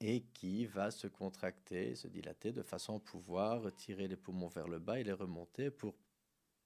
et 0.01 0.23
qui 0.33 0.67
va 0.67 0.91
se 0.91 1.07
contracter, 1.07 1.95
se 1.95 2.09
dilater 2.09 2.53
de 2.53 2.63
façon 2.63 2.97
à 2.97 3.01
pouvoir 3.01 3.75
tirer 3.75 4.09
les 4.09 4.17
poumons 4.17 4.49
vers 4.49 4.69
le 4.69 4.79
bas 4.79 4.99
et 4.99 5.05
les 5.05 5.13
remonter 5.13 5.71
pour 5.71 5.95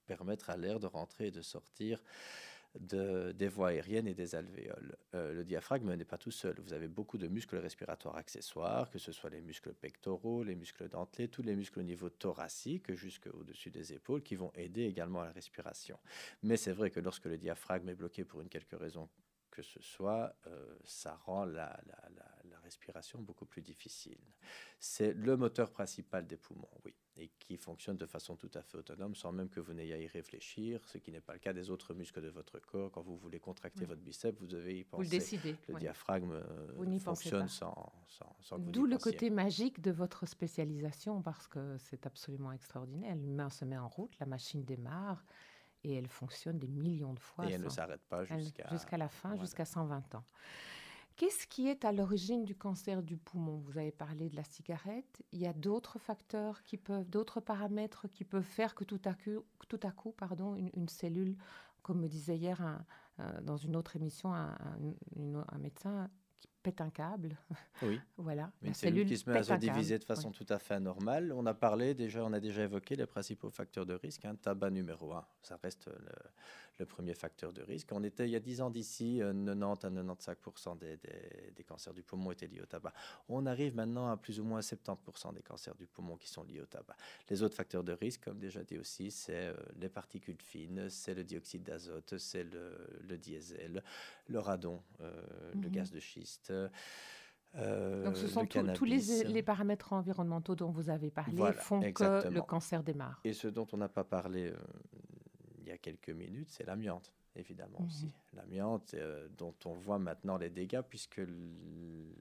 permettre 0.05 0.49
à 0.49 0.57
l'air 0.57 0.79
de 0.79 0.87
rentrer 0.87 1.27
et 1.27 1.31
de 1.31 1.41
sortir 1.41 2.01
de, 2.79 3.31
des 3.31 3.47
voies 3.47 3.69
aériennes 3.69 4.07
et 4.07 4.13
des 4.13 4.35
alvéoles. 4.35 4.95
Euh, 5.13 5.33
le 5.33 5.45
diaphragme 5.45 5.93
n'est 5.93 6.05
pas 6.05 6.17
tout 6.17 6.31
seul. 6.31 6.55
Vous 6.59 6.73
avez 6.73 6.87
beaucoup 6.87 7.17
de 7.17 7.27
muscles 7.27 7.57
respiratoires 7.57 8.17
accessoires, 8.17 8.89
que 8.89 8.99
ce 8.99 9.11
soit 9.11 9.29
les 9.29 9.41
muscles 9.41 9.73
pectoraux, 9.73 10.43
les 10.43 10.55
muscles 10.55 10.89
dentelés, 10.89 11.27
tous 11.27 11.41
les 11.41 11.55
muscles 11.55 11.79
au 11.79 11.83
niveau 11.83 12.09
thoracique 12.09 12.93
jusqu'au-dessus 12.93 13.71
des 13.71 13.93
épaules 13.93 14.23
qui 14.23 14.35
vont 14.35 14.51
aider 14.55 14.83
également 14.83 15.21
à 15.21 15.25
la 15.25 15.31
respiration. 15.31 15.97
Mais 16.43 16.57
c'est 16.57 16.73
vrai 16.73 16.91
que 16.91 16.99
lorsque 16.99 17.25
le 17.25 17.37
diaphragme 17.37 17.89
est 17.89 17.95
bloqué 17.95 18.25
pour 18.25 18.41
une 18.41 18.49
quelque 18.49 18.75
raison 18.75 19.09
que 19.51 19.61
ce 19.61 19.81
soit, 19.81 20.35
euh, 20.47 20.75
ça 20.83 21.15
rend 21.15 21.45
la, 21.45 21.79
respiration 22.75 23.19
beaucoup 23.21 23.45
plus 23.45 23.61
difficile. 23.61 24.19
C'est 24.79 25.13
le 25.13 25.37
moteur 25.37 25.71
principal 25.71 26.27
des 26.27 26.37
poumons, 26.37 26.69
oui, 26.83 26.93
et 27.17 27.31
qui 27.39 27.57
fonctionne 27.57 27.97
de 27.97 28.05
façon 28.05 28.35
tout 28.35 28.51
à 28.53 28.61
fait 28.61 28.77
autonome 28.77 29.15
sans 29.15 29.31
même 29.31 29.49
que 29.49 29.59
vous 29.59 29.73
n'ayez 29.73 29.93
à 29.93 29.97
y 29.97 30.07
réfléchir, 30.07 30.81
ce 30.85 30.97
qui 30.97 31.11
n'est 31.11 31.21
pas 31.21 31.33
le 31.33 31.39
cas 31.39 31.53
des 31.53 31.69
autres 31.69 31.93
muscles 31.93 32.21
de 32.21 32.29
votre 32.29 32.59
corps. 32.59 32.91
Quand 32.91 33.01
vous 33.01 33.17
voulez 33.17 33.39
contracter 33.39 33.85
votre 33.85 34.01
biceps, 34.01 34.37
vous 34.39 34.47
devez 34.47 34.79
y 34.79 34.83
penser. 34.83 35.03
Vous 35.03 35.09
le 35.09 35.17
décidez. 35.17 35.55
Le 35.69 35.75
diaphragme 35.75 36.33
euh, 36.33 36.99
fonctionne 36.99 37.47
sans, 37.47 37.93
sans, 38.07 38.35
sans, 38.41 38.57
que 38.57 38.63
vous 38.63 38.71
D'où 38.71 38.85
le 38.85 38.97
côté 38.97 39.29
magique 39.29 39.81
de 39.81 39.91
votre 39.91 40.25
spécialisation, 40.25 41.21
parce 41.21 41.47
que 41.47 41.77
c'est 41.77 42.05
absolument 42.05 42.51
extraordinaire. 42.51 43.15
L'humain 43.15 43.49
se 43.49 43.63
met 43.63 43.77
en 43.77 43.87
route, 43.87 44.17
la 44.19 44.25
machine 44.25 44.63
démarre 44.63 45.25
et 45.83 45.93
elle 45.93 46.07
fonctionne 46.07 46.57
des 46.57 46.67
millions 46.67 47.13
de 47.13 47.19
fois. 47.19 47.47
Et 47.47 47.53
elle 47.53 47.61
ne 47.61 47.69
s'arrête 47.69 48.01
pas 48.09 48.25
jusqu'à... 48.25 48.67
Jusqu'à 48.71 48.97
la 48.97 49.07
fin, 49.07 49.35
jusqu'à 49.35 49.65
120 49.65 50.15
ans. 50.15 50.25
Qu'est-ce 51.15 51.47
qui 51.47 51.69
est 51.69 51.85
à 51.85 51.93
l'origine 51.93 52.43
du 52.43 52.55
cancer 52.55 53.01
du 53.01 53.15
poumon? 53.15 53.57
Vous 53.59 53.77
avez 53.77 53.91
parlé 53.91 54.29
de 54.29 54.35
la 54.35 54.43
cigarette. 54.43 55.23
Il 55.31 55.39
y 55.39 55.47
a 55.47 55.53
d'autres 55.53 55.97
facteurs 55.97 56.61
qui 56.63 56.75
peuvent, 56.75 57.09
d'autres 57.09 57.39
paramètres 57.39 58.07
qui 58.09 58.25
peuvent 58.25 58.43
faire 58.43 58.75
que 58.75 58.83
tout 58.83 58.99
à 59.05 59.13
coup, 59.13 59.45
tout 59.69 59.79
une, 60.55 60.89
cellule, 60.89 61.37
comme 61.83 62.01
me 62.01 62.09
disait 62.09 62.35
hier 62.35 62.83
dans 63.43 63.55
une 63.55 63.77
autre 63.77 63.95
émission 63.95 64.33
un 64.33 65.57
médecin, 65.57 66.09
pète 66.65 66.81
un 66.81 66.89
câble. 66.89 67.37
Oui. 67.83 67.99
voilà. 68.17 68.51
Une 68.63 68.73
cellule, 68.73 69.05
qui 69.07 69.17
se 69.17 69.29
met 69.29 69.37
à 69.37 69.43
se 69.43 69.53
diviser 69.53 69.99
de 69.99 70.03
façon 70.03 70.31
tout 70.31 70.47
à 70.49 70.57
fait 70.57 70.73
anormale. 70.73 71.31
On 71.31 71.45
a 71.45 71.53
parlé 71.53 71.93
déjà, 71.93 72.25
on 72.25 72.33
a 72.33 72.39
déjà 72.39 72.63
évoqué 72.63 72.95
les 72.95 73.05
principaux 73.05 73.51
facteurs 73.51 73.85
de 73.85 73.93
risque. 73.93 74.25
Hein. 74.25 74.35
Tabac 74.35 74.71
numéro 74.71 75.13
un, 75.13 75.23
ça 75.43 75.59
reste 75.61 75.85
le, 75.85 75.93
le 76.79 76.85
premier 76.85 77.13
facteur 77.13 77.53
de 77.53 77.61
risque. 77.61 77.89
On 77.91 78.03
était 78.03 78.27
il 78.27 78.31
y 78.31 78.35
a 78.35 78.39
10 78.39 78.61
ans 78.61 78.69
d'ici, 78.69 79.21
90 79.21 79.49
euh, 80.29 80.31
à 80.31 80.35
95 80.35 80.79
des, 80.79 80.97
des, 81.55 81.63
cancers 81.63 81.93
du 81.93 82.03
poumon 82.03 82.31
étaient 82.31 82.47
liés 82.47 82.61
au 82.61 82.65
tabac. 82.65 82.93
On 83.29 83.45
arrive 83.45 83.75
maintenant 83.75 84.09
à 84.11 84.17
plus 84.17 84.39
ou 84.39 84.43
moins 84.43 84.59
70% 84.59 85.33
des 85.33 85.41
cancers 85.41 85.75
du 85.75 85.87
poumon 85.87 86.17
qui 86.17 86.27
sont 86.27 86.43
liés 86.43 86.61
au 86.61 86.65
tabac. 86.65 86.95
Les 87.29 87.43
autres 87.43 87.55
facteurs 87.55 87.83
de 87.83 87.93
risque, 87.93 88.23
comme 88.23 88.39
déjà 88.39 88.63
dit 88.63 88.77
aussi, 88.77 89.11
c'est 89.11 89.47
euh, 89.47 89.55
les 89.79 89.89
particules 89.89 90.41
fines, 90.41 90.89
c'est 90.89 91.13
le 91.13 91.23
dioxyde 91.23 91.63
d'azote, 91.63 92.17
c'est 92.17 92.43
le, 92.43 93.17
diesel, 93.17 93.83
le 94.27 94.39
radon, 94.39 94.81
euh, 95.01 95.11
le 95.53 95.67
mhm. 95.67 95.71
gaz 95.71 95.91
de 95.91 95.99
schiste. 95.99 96.51
Donc 97.55 98.17
ce 98.17 98.27
sont 98.27 98.45
tous 98.45 98.83
les, 98.83 99.23
les, 99.23 99.43
paramètres 99.43 99.93
environnementaux 99.93 100.55
dont 100.55 100.71
vous 100.71 100.89
avez 100.89 101.09
parlé 101.09 101.41
font 101.53 101.79
que 101.93 102.27
le 102.29 102.41
cancer 102.41 102.83
démarre. 102.83 103.21
Et 103.23 103.33
ce 103.33 103.47
dont 103.47 103.67
on 103.71 103.77
n'a 103.77 103.87
pas 103.87 104.03
parlé 104.03 104.51
il 105.65 105.69
y 105.69 105.71
a 105.71 105.77
quelques 105.77 106.11
minutes, 106.11 106.51
c'est 106.51 106.65
l'amiante, 106.65 107.11
évidemment 107.35 107.79
mhm. 107.79 107.87
aussi. 107.87 108.11
L'amiante 108.33 108.93
euh, 108.93 109.27
dont 109.35 109.55
on 109.65 109.73
voit 109.73 109.97
maintenant 109.97 110.37
les 110.37 110.49
dégâts, 110.49 110.81
puisque 110.87 111.21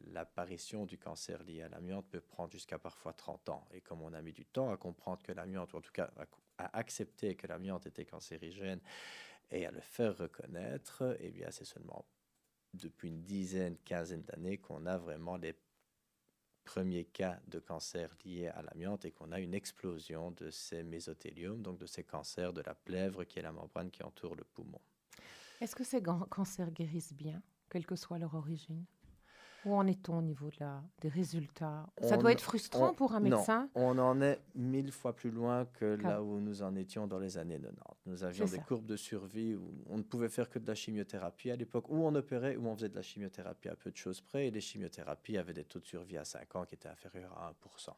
l'apparition 0.07 0.87
du 0.87 0.99
cancer 0.99 1.43
lié 1.45 1.63
à 1.63 1.69
l'amiante 1.69 2.07
peut 2.11 2.21
prendre 2.21 2.51
jusqu'à 2.51 2.79
parfois 2.79 3.13
30 3.13 3.51
ans. 3.51 3.69
Et 3.73 3.81
comme 3.83 4.03
on 4.03 4.15
a 4.15 4.23
mis 4.23 4.33
du 4.33 4.47
temps 4.47 4.73
à 4.73 4.77
comprendre 4.77 5.23
que 5.23 5.33
l'amiante, 5.33 5.75
ou 5.75 5.77
en 5.77 5.83
tout 5.83 5.93
cas 5.93 6.11
à, 6.59 6.79
accepter 6.79 7.35
que 7.35 7.47
l'amiante 7.47 7.87
était 7.87 8.07
cancérigène 8.07 8.81
et 9.51 9.67
à 9.67 9.71
le 9.71 9.81
faire 9.81 10.17
reconnaître, 10.17 11.17
eh 11.21 11.31
bien 11.31 11.51
c'est 11.51 11.67
seulement 11.67 12.07
depuis 12.75 13.09
une 13.09 13.23
dizaine, 13.23 13.77
quinzaine 13.85 14.23
d'années 14.23 14.59
qu'on 14.59 14.87
a 14.87 14.99
vraiment 14.99 15.37
les 15.37 15.55
premiers 16.65 17.05
cas 17.05 17.41
de 17.47 17.59
cancer 17.59 18.17
liés 18.25 18.49
à 18.49 18.63
l'amiante 18.63 19.05
et 19.05 19.11
qu'on 19.11 19.33
a 19.33 19.41
une 19.41 19.55
explosion 19.55 20.31
de 20.33 20.51
ces 20.51 20.83
mésothéliums, 20.83 21.63
donc 21.63 21.79
de 21.79 21.87
ces 21.87 22.05
cancers 22.05 22.53
de 22.53 22.63
la 22.63 22.75
plèvre 22.75 23.25
qui 23.25 23.39
est 23.39 23.43
la 23.43 23.53
membrane 23.53 23.91
qui 23.91 24.03
entoure 24.03 24.35
le 24.35 24.45
poumon. 24.45 24.81
Est-ce 25.61 25.77
que 25.77 25.85
ces 25.85 26.03
cancers 26.03 26.71
guérissent 26.71 27.13
bien, 27.13 27.43
quelle 27.71 27.87
que 27.87 27.97
soit 27.97 28.19
leur 28.19 28.35
origine? 28.35 28.85
Où 29.65 29.75
en 29.75 29.87
est-on 29.87 30.19
au 30.19 30.23
niveau 30.23 30.49
de 30.51 30.57
la, 30.61 30.83
des 31.01 31.09
résultats? 31.09 31.87
Ça 32.03 32.17
doit 32.17 32.33
être 32.33 32.41
frustrant 32.41 32.95
pour 32.95 33.15
un 33.15 33.21
médecin. 33.21 33.69
on 33.75 33.99
en 33.99 34.21
est 34.21 34.41
mille 34.55 34.93
fois 34.93 35.15
plus 35.15 35.31
loin 35.31 35.67
que 35.67 35.97
là 35.97 36.23
où 36.23 36.41
nous 36.41 36.63
en 36.63 36.75
étions 36.77 37.07
dans 37.07 37.19
les 37.19 37.39
années 37.39 37.59
90. 37.59 37.95
Nous 38.07 38.25
avions 38.25 38.47
des 38.47 38.59
courbes 38.59 38.87
de 38.87 38.97
survie 38.97 39.55
où 39.55 39.85
on 39.87 39.99
ne 39.99 40.03
pouvait 40.03 40.29
faire 40.29 40.51
que 40.51 40.59
de 40.59 40.67
la 40.67 40.75
chimiothérapie 40.75 41.51
à 41.51 41.57
l'époque, 41.57 41.89
où 41.89 41.97
on 42.05 42.15
opérait, 42.15 42.57
où 42.57 42.67
on 42.67 42.77
faisait 42.77 42.89
de 42.89 42.97
la 42.97 43.03
chimiothérapie 43.03 43.69
à 43.69 43.77
peu 43.77 43.91
de 43.91 43.97
choses 43.97 44.21
près, 44.21 44.49
et 44.49 44.51
les 44.51 44.61
chimiothérapies 44.61 45.39
avaient 45.39 45.55
des 45.55 45.65
taux 45.65 45.81
de 45.81 45.87
survie 45.87 46.19
à 46.19 46.25
5 46.25 46.57
ans 46.57 46.65
qui 46.65 46.75
étaient 46.75 46.89
inférieurs 46.89 47.37
à 47.39 47.51
1%. 47.51 47.95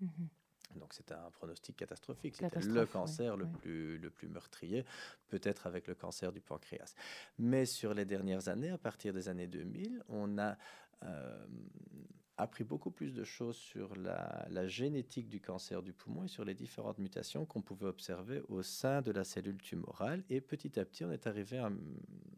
Mhm. 0.00 0.28
Donc 0.76 0.94
c'était 0.94 1.14
un 1.14 1.30
pronostic 1.30 1.76
catastrophique. 1.76 2.36
C'était 2.36 2.60
le 2.60 2.86
cancer 2.86 3.36
le, 3.36 3.46
plus, 3.46 3.98
le 3.98 4.10
plus 4.10 4.28
meurtrier, 4.28 4.84
peut-être 5.28 5.66
avec 5.66 5.86
le 5.86 5.94
cancer 5.94 6.32
du 6.32 6.40
pancréas. 6.40 6.94
Mais 7.38 7.66
sur 7.66 7.94
les 7.94 8.04
dernières 8.04 8.48
années, 8.48 8.70
à 8.70 8.78
partir 8.78 9.12
des 9.12 9.28
années 9.28 9.48
2000, 9.48 10.02
on 10.08 10.38
a 10.38 10.56
euh, 11.04 11.46
appris 12.40 12.64
beaucoup 12.64 12.90
plus 12.90 13.12
de 13.12 13.24
choses 13.24 13.56
sur 13.56 13.94
la, 13.96 14.66
génétique 14.66 15.28
du 15.28 15.40
cancer 15.40 15.82
du 15.82 15.92
poumon 15.92 16.24
et 16.24 16.28
sur 16.28 16.44
les 16.44 16.54
différentes 16.54 16.98
mutations 16.98 17.44
qu'on 17.44 17.62
pouvait 17.62 17.86
observer 17.86 18.42
au 18.48 18.62
sein 18.62 19.02
de 19.02 19.10
la 19.10 19.24
cellule 19.24 19.58
tumorale. 19.58 20.24
Et 20.30 20.40
petit 20.40 20.78
à 20.78 20.84
petit, 20.84 21.04
on 21.04 21.12
est 21.12 21.26
arrivé 21.26 21.58
à 21.58 21.70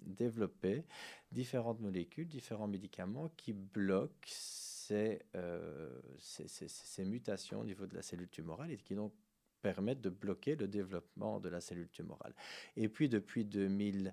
développer 0.05 0.85
différentes 1.31 1.81
molécules, 1.81 2.29
différents 2.29 2.68
médicaments 2.68 3.31
qui 3.37 3.53
bloquent 3.53 4.29
ces, 4.29 5.22
euh, 5.37 5.88
mutations 6.98 7.61
au 7.61 7.64
niveau 7.64 7.87
de 7.87 7.94
la 7.94 8.03
cellule 8.03 8.29
tumorale 8.29 8.70
et 8.72 8.77
qui 8.77 8.94
donc 8.94 9.12
permettent 9.62 10.01
de 10.01 10.11
bloquer 10.11 10.57
le 10.57 10.66
développement 10.66 11.38
de 11.38 11.48
la 11.48 11.61
cellule 11.61 11.88
tumorale. 11.88 12.35
Et 12.77 12.88
puis 12.88 13.09
depuis 13.09 13.44
2000, 13.44 14.12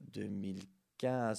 2015 0.00 0.77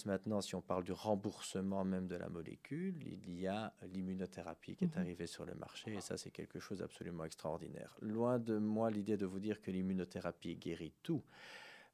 maintenant, 0.06 0.42
si 0.42 0.56
on 0.56 0.62
parle 0.62 0.84
du 0.84 0.92
remboursement 0.92 1.84
même 1.84 2.08
de 2.08 2.16
la 2.16 2.30
molécule, 2.30 2.96
il 3.04 3.40
y 3.40 3.48
a 3.48 3.74
l'immunothérapie 3.84 4.76
qui 4.76 4.86
est 4.86 4.96
mmh 4.96 5.00
arrivée 5.00 5.28
sur 5.28 5.46
le 5.46 5.56
marché 5.56 5.94
et 5.94 6.02
ça 6.02 6.18
c'est 6.18 6.32
quelque 6.32 6.60
chose 6.60 6.80
d'absolument 6.80 7.26
extraordinaire. 7.26 7.96
Loin 8.02 8.40
de 8.40 8.58
moi 8.58 8.90
l'idée 8.90 9.18
de 9.18 9.26
vous 9.26 9.40
dire 9.40 9.62
que 9.62 9.72
l'immunothérapie 9.72 10.56
guérit 10.56 10.94
tout. 11.04 11.24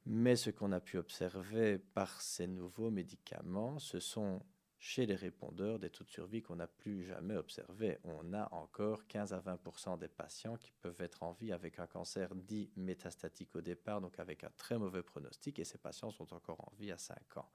Mais 0.08 0.36
ce 0.36 0.51
qu'on 0.51 0.71
a 0.71 0.80
pu 0.80 0.97
observer 0.97 1.80
par 1.80 2.21
ces 2.21 2.45
nouveaux 2.45 2.91
médicaments, 2.91 3.80
ce 3.80 3.99
sont 3.99 4.43
chez 4.85 5.07
les 5.07 5.15
répondeurs 5.15 5.79
des 5.79 5.89
taux 5.89 6.03
de 6.03 6.09
survie 6.09 6.43
qu'on 6.43 6.57
n'a 6.57 6.67
plus 6.67 7.05
jamais 7.05 7.35
observés. 7.35 7.97
On 8.03 8.33
a 8.33 8.47
encore 8.53 9.07
15 9.07 9.33
à 9.33 9.39
20% 9.39 9.97
des 9.97 10.07
patients 10.07 10.57
qui 10.57 10.71
peuvent 10.79 11.01
être 11.01 11.23
en 11.23 11.31
vie 11.31 11.51
avec 11.51 11.79
un 11.79 11.87
cancer 11.87 12.35
dit 12.35 12.69
métastatique 12.75 13.55
au 13.55 13.61
départ, 13.61 13.99
donc 13.99 14.19
avec 14.19 14.43
un 14.43 14.51
très 14.57 14.77
mauvais 14.77 15.01
pronostic, 15.01 15.57
et 15.57 15.63
ces 15.63 15.79
patients 15.79 16.11
sont 16.11 16.31
encore 16.35 16.61
en 16.61 16.71
vie 16.77 16.91
à 16.91 16.99
5 16.99 17.17
ans. 17.37 17.49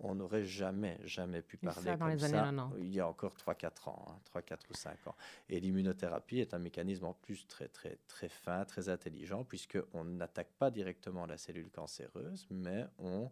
On 0.00 0.14
n'aurait 0.14 0.44
jamais, 0.44 0.98
jamais 1.02 1.40
pu 1.40 1.56
parler 1.56 1.82
ça, 1.82 1.96
comme 1.96 2.18
ça 2.18 2.52
il 2.78 2.92
y 2.92 3.00
a 3.00 3.08
encore 3.08 3.34
3-4 3.38 3.88
ans, 3.88 4.04
hein, 4.10 4.20
3, 4.26 4.42
4 4.42 4.70
ou 4.70 4.74
5 4.74 5.06
ans. 5.06 5.16
Et 5.48 5.60
l'immunothérapie 5.60 6.40
est 6.40 6.52
un 6.52 6.58
mécanisme 6.58 7.06
en 7.06 7.14
plus 7.14 7.46
très, 7.46 7.68
très, 7.68 7.98
très 8.06 8.28
fin, 8.28 8.66
très 8.66 8.90
intelligent, 8.90 9.44
puisqu'on 9.44 10.04
n'attaque 10.04 10.52
pas 10.58 10.70
directement 10.70 11.24
la 11.24 11.38
cellule 11.38 11.70
cancéreuse, 11.70 12.46
mais 12.50 12.84
on 12.98 13.30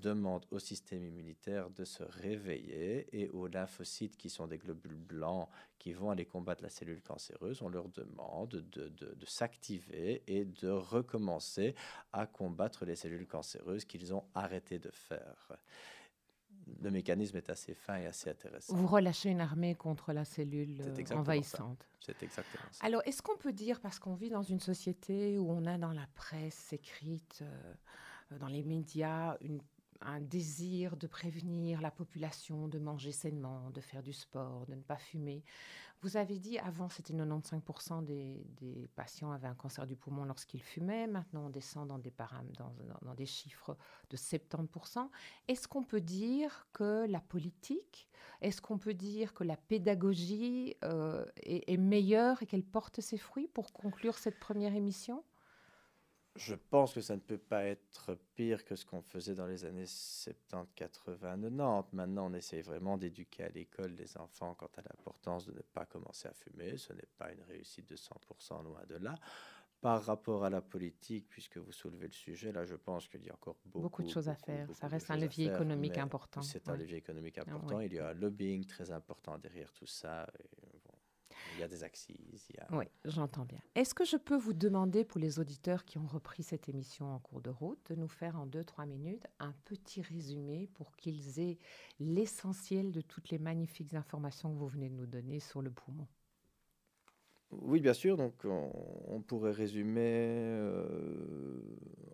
demande 0.00 0.44
au 0.50 0.58
système 0.58 1.04
immunitaire 1.04 1.70
de 1.70 1.84
se 1.84 2.02
réveiller 2.02 3.08
et 3.12 3.28
aux 3.30 3.46
lymphocytes 3.46 4.16
qui 4.16 4.28
sont 4.28 4.46
des 4.46 4.58
globules 4.58 4.96
blancs 4.96 5.48
qui 5.78 5.92
vont 5.92 6.10
aller 6.10 6.24
combattre 6.24 6.62
la 6.62 6.70
cellule 6.70 7.02
cancéreuse, 7.02 7.62
on 7.62 7.68
leur 7.68 7.88
demande 7.88 8.50
de, 8.50 8.88
de, 8.88 9.14
de 9.14 9.26
s'activer 9.26 10.22
et 10.26 10.44
de 10.44 10.68
recommencer 10.68 11.74
à 12.12 12.26
combattre 12.26 12.84
les 12.84 12.96
cellules 12.96 13.26
cancéreuses 13.26 13.84
qu'ils 13.84 14.14
ont 14.14 14.24
arrêté 14.34 14.78
de 14.78 14.90
faire. 14.90 15.56
Le 16.80 16.90
mécanisme 16.90 17.36
est 17.36 17.50
assez 17.50 17.74
fin 17.74 17.98
et 17.98 18.06
assez 18.06 18.30
intéressant. 18.30 18.74
Vous 18.74 18.86
relâchez 18.86 19.28
une 19.28 19.40
armée 19.40 19.74
contre 19.74 20.12
la 20.12 20.24
cellule 20.24 20.80
envahissante. 21.12 21.86
C'est 22.00 22.22
exactement 22.22 22.64
ça. 22.70 22.86
Alors, 22.86 23.02
est-ce 23.04 23.20
qu'on 23.20 23.36
peut 23.36 23.52
dire, 23.52 23.80
parce 23.80 23.98
qu'on 23.98 24.14
vit 24.14 24.30
dans 24.30 24.42
une 24.42 24.60
société 24.60 25.38
où 25.38 25.50
on 25.50 25.66
a 25.66 25.76
dans 25.76 25.92
la 25.92 26.06
presse 26.14 26.72
écrite, 26.72 27.42
euh, 27.42 27.74
dans 28.38 28.48
les 28.48 28.62
médias, 28.62 29.36
une 29.42 29.60
un 30.00 30.20
désir 30.20 30.96
de 30.96 31.06
prévenir 31.06 31.80
la 31.80 31.90
population, 31.90 32.68
de 32.68 32.78
manger 32.78 33.12
sainement, 33.12 33.70
de 33.70 33.80
faire 33.80 34.02
du 34.02 34.12
sport, 34.12 34.66
de 34.66 34.74
ne 34.74 34.82
pas 34.82 34.96
fumer. 34.96 35.44
Vous 36.02 36.18
avez 36.18 36.38
dit 36.38 36.58
avant, 36.58 36.90
c'était 36.90 37.14
95% 37.14 38.04
des, 38.04 38.88
patients 38.94 39.32
avaient 39.32 39.48
un 39.48 39.54
cancer 39.54 39.86
du 39.86 39.96
poumon 39.96 40.24
lorsqu'ils 40.24 40.62
fumaient. 40.62 41.06
Maintenant, 41.06 41.46
on 41.46 41.50
descend 41.50 41.88
dans 41.88 41.98
des, 41.98 42.12
dans, 42.58 42.74
dans, 43.02 43.14
des 43.14 43.24
chiffres 43.24 43.76
de 44.10 44.16
70%. 44.16 45.08
Est-ce 45.48 45.66
qu'on 45.66 45.82
peut 45.82 46.02
dire 46.02 46.66
que 46.74 47.06
la 47.08 47.20
politique, 47.20 48.08
est-ce 48.42 48.60
qu'on 48.60 48.76
peut 48.76 48.92
dire 48.92 49.32
que 49.32 49.44
la 49.44 49.56
pédagogie 49.56 50.76
euh, 50.84 51.24
est 51.36 51.78
meilleure 51.78 52.42
et 52.42 52.46
qu'elle 52.46 52.64
porte 52.64 53.00
ses 53.00 53.16
fruits 53.16 53.48
pour 53.48 53.72
conclure 53.72 54.18
cette 54.18 54.38
première 54.38 54.74
émission? 54.74 55.24
Je 56.36 56.54
pense 56.54 56.94
que 56.94 57.00
ça 57.00 57.14
ne 57.14 57.20
peut 57.20 57.38
pas 57.38 57.64
être 57.64 58.18
pire 58.34 58.64
que 58.64 58.74
ce 58.74 58.84
qu'on 58.84 59.02
faisait 59.02 59.34
dans 59.34 59.46
les 59.46 59.64
années 59.64 59.86
70, 59.86 60.72
80, 60.74 61.38
90. 61.40 61.92
Maintenant, 61.92 62.26
on 62.26 62.34
essaye 62.34 62.62
vraiment 62.62 62.98
d'éduquer 62.98 63.44
à 63.44 63.48
l'école 63.50 63.92
les 63.92 64.16
enfants 64.18 64.54
quant 64.54 64.70
à 64.76 64.82
l'importance 64.82 65.46
de 65.46 65.52
ne 65.52 65.60
pas 65.60 65.86
commencer 65.86 66.26
à 66.26 66.32
fumer. 66.32 66.76
Ce 66.76 66.92
n'est 66.92 67.08
pas 67.16 67.30
une 67.32 67.42
réussite 67.42 67.88
de 67.88 67.96
100% 67.96 68.64
loin 68.64 68.82
de 68.88 68.96
là. 68.96 69.14
Par 69.80 70.02
rapport 70.02 70.44
à 70.44 70.50
la 70.50 70.62
politique, 70.62 71.28
puisque 71.28 71.58
vous 71.58 71.70
soulevez 71.70 72.06
le 72.06 72.12
sujet, 72.12 72.50
là, 72.50 72.64
je 72.64 72.74
pense 72.74 73.06
qu'il 73.06 73.22
y 73.22 73.30
a 73.30 73.34
encore 73.34 73.56
beaucoup, 73.66 73.80
beaucoup 73.82 74.02
de 74.02 74.08
choses 74.08 74.30
à 74.30 74.34
faire. 74.34 74.66
ça 74.74 74.88
reste 74.88 75.10
un 75.10 75.16
levier 75.16 75.52
économique 75.52 75.98
important. 75.98 76.42
C'est 76.42 76.68
un 76.68 76.76
levier 76.76 76.96
économique 76.96 77.38
important. 77.38 77.80
Il 77.80 77.92
y 77.92 77.98
a 77.98 78.08
un 78.08 78.14
lobbying 78.14 78.64
très 78.64 78.90
important 78.90 79.38
derrière 79.38 79.72
tout 79.72 79.86
ça. 79.86 80.26
Et 80.40 80.73
il 81.54 81.60
y 81.60 81.62
a 81.62 81.68
des 81.68 81.84
axes. 81.84 82.08
Oui, 82.70 82.84
j'entends 83.04 83.44
bien. 83.44 83.60
Est-ce 83.74 83.94
que 83.94 84.04
je 84.04 84.16
peux 84.16 84.36
vous 84.36 84.52
demander, 84.52 85.04
pour 85.04 85.20
les 85.20 85.38
auditeurs 85.38 85.84
qui 85.84 85.98
ont 85.98 86.06
repris 86.06 86.42
cette 86.42 86.68
émission 86.68 87.14
en 87.14 87.18
cours 87.18 87.40
de 87.40 87.50
route, 87.50 87.78
de 87.90 87.94
nous 87.94 88.08
faire 88.08 88.38
en 88.38 88.46
2-3 88.46 88.86
minutes 88.86 89.26
un 89.38 89.52
petit 89.64 90.02
résumé 90.02 90.68
pour 90.74 90.96
qu'ils 90.96 91.40
aient 91.40 91.58
l'essentiel 92.00 92.92
de 92.92 93.00
toutes 93.00 93.30
les 93.30 93.38
magnifiques 93.38 93.94
informations 93.94 94.52
que 94.52 94.58
vous 94.58 94.68
venez 94.68 94.88
de 94.88 94.94
nous 94.94 95.06
donner 95.06 95.40
sur 95.40 95.62
le 95.62 95.70
poumon? 95.70 96.06
Oui, 97.50 97.80
bien 97.80 97.94
sûr. 97.94 98.16
Donc, 98.16 98.44
on, 98.44 99.22
pourrait 99.22 99.52
résumer 99.52 100.00
euh, 100.02 101.60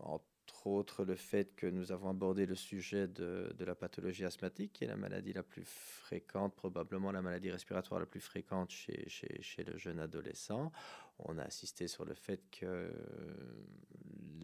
en 0.01 0.21
autres 0.66 1.05
le 1.05 1.16
fait 1.16 1.55
que 1.55 1.66
nous 1.66 1.92
avons 1.92 2.11
abordé 2.11 2.46
le 2.46 2.55
sujet 2.55 3.07
de, 3.09 3.55
de, 3.57 3.64
la 3.64 3.75
pathologie 3.75 4.25
asthmatique, 4.25 4.73
qui 4.73 4.85
est 4.85 4.88
la 4.88 4.96
maladie 4.96 5.33
la 5.33 5.42
plus 5.42 5.64
fréquente, 5.64 6.55
probablement 6.55 7.12
la 7.12 7.23
maladie 7.23 7.51
respiratoire 7.51 8.01
la 8.01 8.07
plus 8.07 8.20
fréquente 8.20 8.70
chez, 8.70 9.09
chez, 9.09 9.40
chez 9.42 9.64
le 9.64 9.77
jeune 9.77 10.01
adolescent. 10.01 10.73
On 11.25 11.39
a 11.39 11.45
insisté 11.45 11.89
sur 11.89 12.05
le 12.05 12.15
fait 12.15 12.41
que 12.51 12.91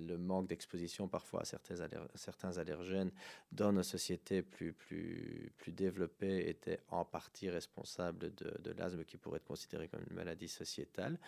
le 0.06 0.18
manque 0.18 0.48
d'exposition 0.48 1.08
parfois 1.08 1.42
à 1.42 1.44
certains, 1.44 1.80
aller 1.80 1.96
certains 2.14 2.58
allergènes 2.58 3.10
dans 3.52 3.72
nos 3.72 3.82
sociétés 3.82 4.42
plus, 4.42 4.72
plus, 4.72 5.52
plus 5.56 5.72
développées 5.72 6.48
était 6.48 6.80
en 6.88 7.04
partie 7.04 7.50
responsable 7.50 8.34
de, 8.34 8.54
de 8.62 8.70
l'asthme 8.72 9.04
qui 9.04 9.16
pourrait 9.16 9.38
être 9.38 9.44
considéré 9.44 9.88
comme 9.88 10.02
une 10.08 10.16
maladie 10.16 10.48
sociétale. 10.48 11.18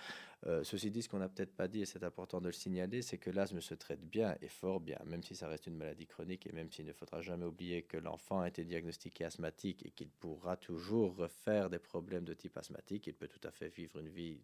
Euh, 0.46 0.62
ceci 0.62 0.90
dit, 0.90 1.02
ce 1.02 1.08
qu'on 1.08 1.18
n'a 1.18 1.28
peut-être 1.28 1.54
pas 1.54 1.66
dit, 1.66 1.82
et 1.82 1.86
c'est 1.86 2.04
important 2.04 2.40
de 2.40 2.46
le 2.46 2.52
signaler, 2.52 3.02
c'est 3.02 3.18
que 3.18 3.30
l'asthme 3.30 3.60
se 3.60 3.74
traite 3.74 4.02
bien 4.02 4.36
et 4.40 4.48
fort 4.48 4.80
bien, 4.80 4.98
même 5.04 5.22
si 5.22 5.34
ça 5.34 5.48
reste 5.48 5.66
une 5.66 5.76
maladie 5.76 6.06
chronique 6.06 6.46
et 6.46 6.52
même 6.52 6.70
s'il 6.70 6.86
ne 6.86 6.92
faudra 6.92 7.20
jamais 7.20 7.46
oublier 7.46 7.82
que 7.82 7.96
l'enfant 7.96 8.40
a 8.40 8.48
été 8.48 8.64
diagnostiqué 8.64 9.24
asthmatique 9.24 9.84
et 9.84 9.90
qu'il 9.90 10.10
pourra 10.10 10.56
toujours 10.56 11.16
refaire 11.16 11.70
des 11.70 11.80
problèmes 11.80 12.24
de 12.24 12.34
type 12.34 12.56
asthmatique, 12.56 13.08
il 13.08 13.14
peut 13.14 13.28
tout 13.28 13.40
à 13.42 13.50
fait 13.50 13.68
vivre 13.68 13.98
une 13.98 14.08
vie 14.08 14.38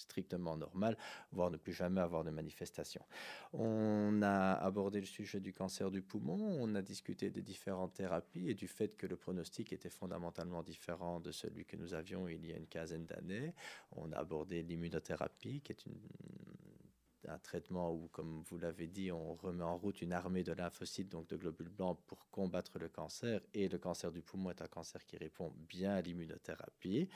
strictement 0.00 0.56
normal, 0.56 0.96
voire 1.32 1.50
ne 1.50 1.56
plus 1.56 1.72
jamais 1.72 2.00
avoir 2.00 2.24
de 2.24 2.30
manifestation. 2.30 3.02
On 3.52 4.22
a 4.22 4.54
abordé 4.54 5.00
le 5.00 5.06
sujet 5.06 5.40
du 5.40 5.52
cancer 5.52 5.90
du 5.90 6.02
poumon, 6.02 6.56
on 6.60 6.74
a 6.74 6.82
discuté 6.82 7.30
des 7.30 7.42
différentes 7.42 7.94
thérapies 7.94 8.50
et 8.50 8.54
du 8.54 8.68
fait 8.68 8.96
que 8.96 9.06
le 9.06 9.16
pronostic 9.16 9.72
était 9.72 9.90
fondamentalement 9.90 10.62
différent 10.62 11.20
de 11.20 11.30
celui 11.32 11.64
que 11.64 11.76
nous 11.76 11.94
avions 11.94 12.28
il 12.28 12.44
y 12.46 12.52
a 12.52 12.56
une 12.56 12.66
quinzaine 12.66 13.06
d'années. 13.06 13.54
On 13.92 14.12
a 14.12 14.16
abordé 14.16 14.62
l'immunothérapie, 14.62 15.60
qui 15.60 15.72
est 15.72 15.86
un 17.28 17.38
traitement 17.38 17.92
où, 17.92 18.08
comme 18.08 18.42
vous 18.48 18.58
l'avez 18.58 18.86
dit, 18.86 19.12
on 19.12 19.34
remet 19.34 19.62
en 19.62 19.76
route 19.76 20.00
une 20.02 20.12
armée 20.12 20.42
de 20.42 20.52
lymphocytes, 20.52 21.08
donc 21.08 21.28
de 21.28 21.36
globules 21.36 21.68
blancs, 21.68 21.98
pour 22.06 22.28
combattre 22.30 22.78
le 22.78 22.88
cancer. 22.88 23.40
Et 23.54 23.68
le 23.68 23.78
cancer 23.78 24.10
du 24.10 24.22
poumon 24.22 24.50
est 24.50 24.62
un 24.62 24.66
cancer 24.66 25.04
qui 25.04 25.16
répond 25.16 25.52
bien 25.68 25.92
à 25.94 26.00
l'immunothérapie. 26.00 27.08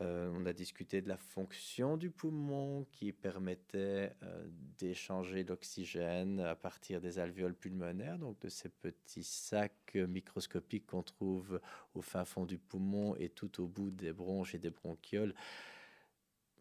Euh, 0.00 0.30
on 0.34 0.44
a 0.44 0.52
discuté 0.52 1.00
de 1.00 1.08
la 1.08 1.16
fonction 1.16 1.96
du 1.96 2.10
poumon 2.10 2.86
qui 2.92 3.12
permettait 3.12 4.12
euh, 4.22 4.46
d'échanger 4.78 5.42
l'oxygène 5.42 6.40
à 6.40 6.54
partir 6.54 7.00
des 7.00 7.18
alvéoles 7.18 7.54
pulmonaires, 7.54 8.18
donc 8.18 8.38
de 8.40 8.48
ces 8.48 8.68
petits 8.68 9.24
sacs 9.24 9.94
microscopiques 9.94 10.86
qu'on 10.86 11.02
trouve 11.02 11.60
au 11.94 12.02
fin 12.02 12.24
fond 12.24 12.44
du 12.44 12.58
poumon 12.58 13.16
et 13.16 13.30
tout 13.30 13.62
au 13.62 13.66
bout 13.66 13.90
des 13.90 14.12
bronches 14.12 14.54
et 14.54 14.58
des 14.58 14.70
bronchioles. 14.70 15.34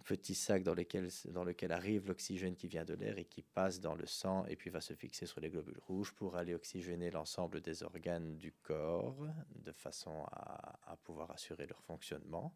Petits 0.06 0.36
sacs 0.36 0.62
dans, 0.62 0.76
lesquels, 0.76 1.10
dans 1.32 1.48
arrive 1.72 2.08
l'oxygène 2.08 2.56
qui 2.56 2.68
vient 2.68 2.86
de 2.86 2.94
l'air 2.94 3.18
et 3.18 3.26
qui 3.26 3.42
passe 3.42 3.80
dans 3.80 3.96
le 3.96 4.06
sang 4.06 4.46
et 4.46 4.56
puis 4.56 4.70
va 4.70 4.80
se 4.80 4.94
fixer 4.94 5.26
sur 5.26 5.42
les 5.42 5.50
globules 5.50 5.80
rouges 5.88 6.14
pour 6.14 6.36
aller 6.36 6.54
oxygéner 6.54 7.10
l'ensemble 7.10 7.60
des 7.60 7.82
organes 7.82 8.38
du 8.38 8.52
corps 8.52 9.28
de 9.56 9.72
façon 9.72 10.24
à 10.32 10.96
pouvoir 11.04 11.32
assurer 11.32 11.66
leur 11.66 11.82
fonctionnement 11.82 12.54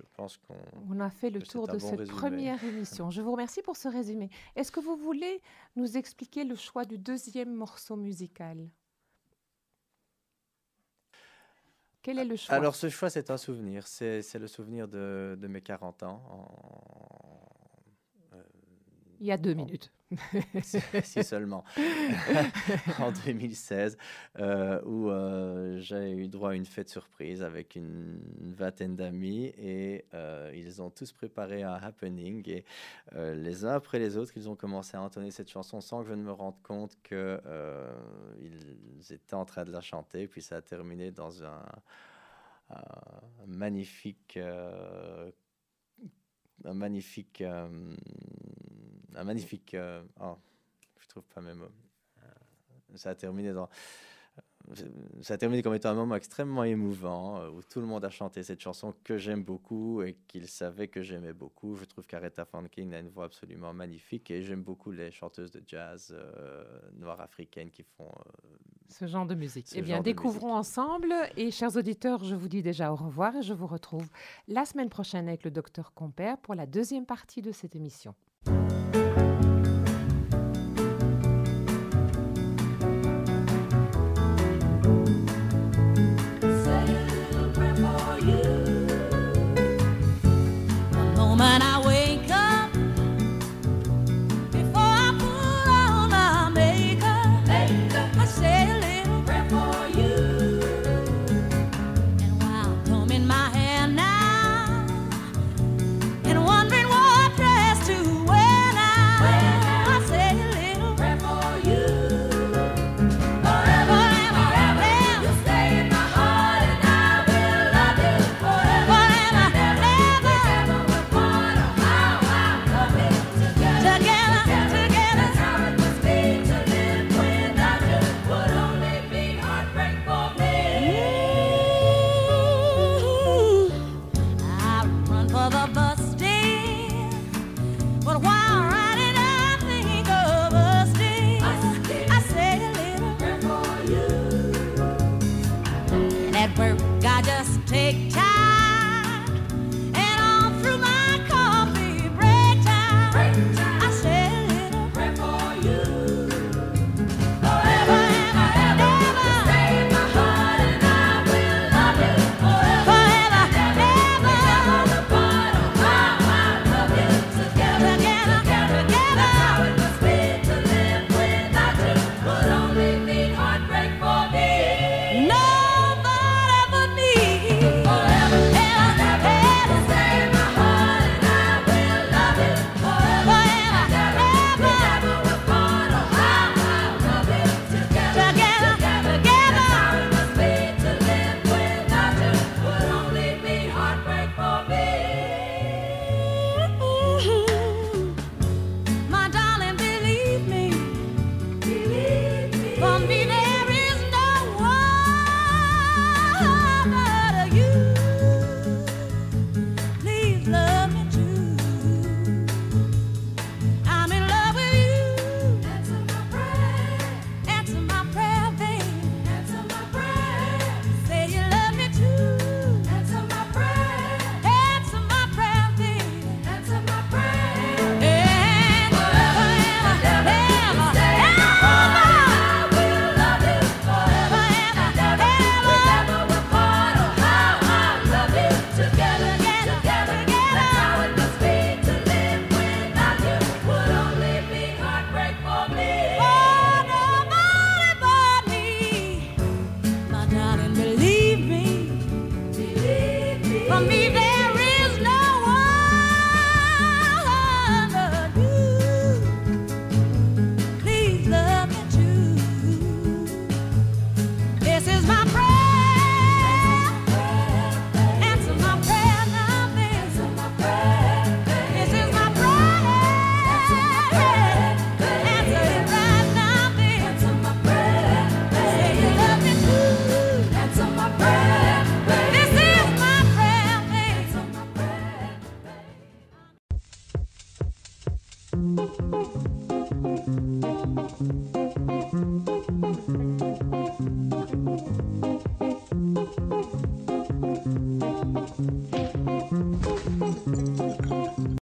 je 0.00 0.16
pense 0.16 0.36
qu'on 0.38 0.54
on 0.90 1.00
a 1.00 1.10
fait 1.10 1.30
le 1.30 1.42
tour 1.42 1.68
de 1.68 1.78
cette 1.78 2.08
première 2.08 2.62
émission. 2.64 3.10
Je 3.10 3.20
vous 3.20 3.32
remercie 3.32 3.62
pour 3.62 3.76
ce 3.76 3.88
résumé. 3.88 4.30
Est-ce 4.56 4.72
que 4.72 4.80
vous 4.80 4.96
voulez 4.96 5.42
nous 5.76 5.96
expliquer 5.96 6.44
le 6.44 6.56
choix 6.56 6.84
du 6.84 6.98
deuxième 6.98 7.52
morceau 7.52 7.96
musical? 7.96 8.68
Quel 12.02 12.18
est 12.18 12.24
le 12.24 12.36
choix? 12.36 12.54
Alors 12.54 12.74
ce 12.74 12.88
choix, 12.88 13.10
c'est 13.10 13.30
un 13.30 13.36
souvenir. 13.36 13.86
C'est 13.86 14.38
le 14.38 14.46
souvenir 14.46 14.88
de, 14.88 15.36
de, 15.38 15.48
mes 15.48 15.60
40 15.60 16.02
ans. 16.04 16.22
En, 16.30 18.36
euh, 18.36 18.42
Il 19.20 19.26
y 19.26 19.32
a 19.32 19.36
deux 19.36 19.52
minutes. 19.52 19.92
Si 21.02 21.22
seulement, 21.22 21.64
en 22.98 23.12
2016, 23.12 23.96
euh, 24.38 24.80
où 24.84 25.08
euh, 25.08 25.78
j'ai 25.78 26.12
eu 26.12 26.28
droit 26.28 26.50
à 26.50 26.54
une 26.54 26.66
fête 26.66 26.88
surprise 26.88 27.42
avec 27.42 27.76
une, 27.76 28.20
vingtaine 28.40 28.96
d'amis 28.96 29.52
et 29.56 30.04
euh, 30.14 30.52
ils 30.54 30.82
ont 30.82 30.90
tous 30.90 31.12
préparé 31.12 31.62
un 31.62 31.74
happening 31.74 32.48
et 32.48 32.64
les 33.12 33.64
uns 33.64 33.74
après 33.74 33.98
les 33.98 34.16
autres, 34.16 34.32
ils 34.36 34.48
ont 34.48 34.56
commencé 34.56 34.96
à 34.96 35.02
entonner 35.02 35.30
cette 35.30 35.48
chanson 35.48 35.80
sans 35.80 36.02
que 36.02 36.08
je 36.08 36.14
ne 36.14 36.22
me 36.22 36.32
rende 36.32 36.60
compte 36.62 36.96
qu'ils 37.02 37.20
étaient 39.10 39.34
en 39.34 39.44
train 39.44 39.64
de 39.64 39.72
la 39.72 39.80
chanter. 39.80 40.26
Puis 40.26 40.42
ça 40.42 40.56
a 40.56 40.62
terminé 40.62 41.10
dans 41.10 41.44
un, 41.44 41.62
magnifique 43.46 44.38
un 46.64 46.74
magnifique, 46.74 47.42
un 47.42 49.24
magnifique, 49.24 49.76
oh, 50.20 50.36
je 50.98 51.08
trouve 51.08 51.24
pas 51.24 51.40
mes 51.40 51.54
mots. 51.54 51.72
Ça 52.96 53.10
a 53.10 53.14
terminé 53.14 53.52
dans, 53.52 53.68
ça 55.22 55.34
a 55.34 55.38
terminé 55.38 55.62
comme 55.62 55.74
étant 55.74 55.90
un 55.90 55.94
moment 55.94 56.14
extrêmement 56.14 56.64
émouvant 56.64 57.40
euh, 57.40 57.50
où 57.50 57.62
tout 57.62 57.80
le 57.80 57.86
monde 57.86 58.04
a 58.04 58.10
chanté 58.10 58.42
cette 58.42 58.60
chanson 58.60 58.94
que 59.04 59.16
j'aime 59.16 59.42
beaucoup 59.42 60.02
et 60.02 60.16
qu'il 60.28 60.46
savait 60.48 60.88
que 60.88 61.02
j'aimais 61.02 61.32
beaucoup. 61.32 61.76
Je 61.76 61.84
trouve 61.84 62.06
qu'Aretha 62.06 62.44
Franklin 62.44 62.92
a 62.92 62.98
une 62.98 63.08
voix 63.08 63.24
absolument 63.24 63.72
magnifique 63.72 64.30
et 64.30 64.42
j'aime 64.42 64.62
beaucoup 64.62 64.92
les 64.92 65.10
chanteuses 65.10 65.50
de 65.50 65.62
jazz 65.66 66.14
euh, 66.16 66.64
noires 66.98 67.20
africaines 67.20 67.70
qui 67.70 67.82
font 67.82 68.08
euh, 68.08 68.48
ce 68.88 69.06
genre 69.06 69.26
de 69.26 69.34
musique. 69.34 69.68
Eh 69.74 69.82
bien, 69.82 70.00
découvrons 70.00 70.52
ensemble 70.52 71.14
et 71.36 71.50
chers 71.50 71.76
auditeurs, 71.76 72.24
je 72.24 72.34
vous 72.34 72.48
dis 72.48 72.62
déjà 72.62 72.92
au 72.92 72.96
revoir 72.96 73.36
et 73.36 73.42
je 73.42 73.54
vous 73.54 73.66
retrouve 73.66 74.08
la 74.48 74.64
semaine 74.64 74.88
prochaine 74.88 75.28
avec 75.28 75.44
le 75.44 75.50
docteur 75.50 75.92
Compère 75.94 76.38
pour 76.38 76.54
la 76.54 76.66
deuxième 76.66 77.06
partie 77.06 77.42
de 77.42 77.52
cette 77.52 77.76
émission. 77.76 78.14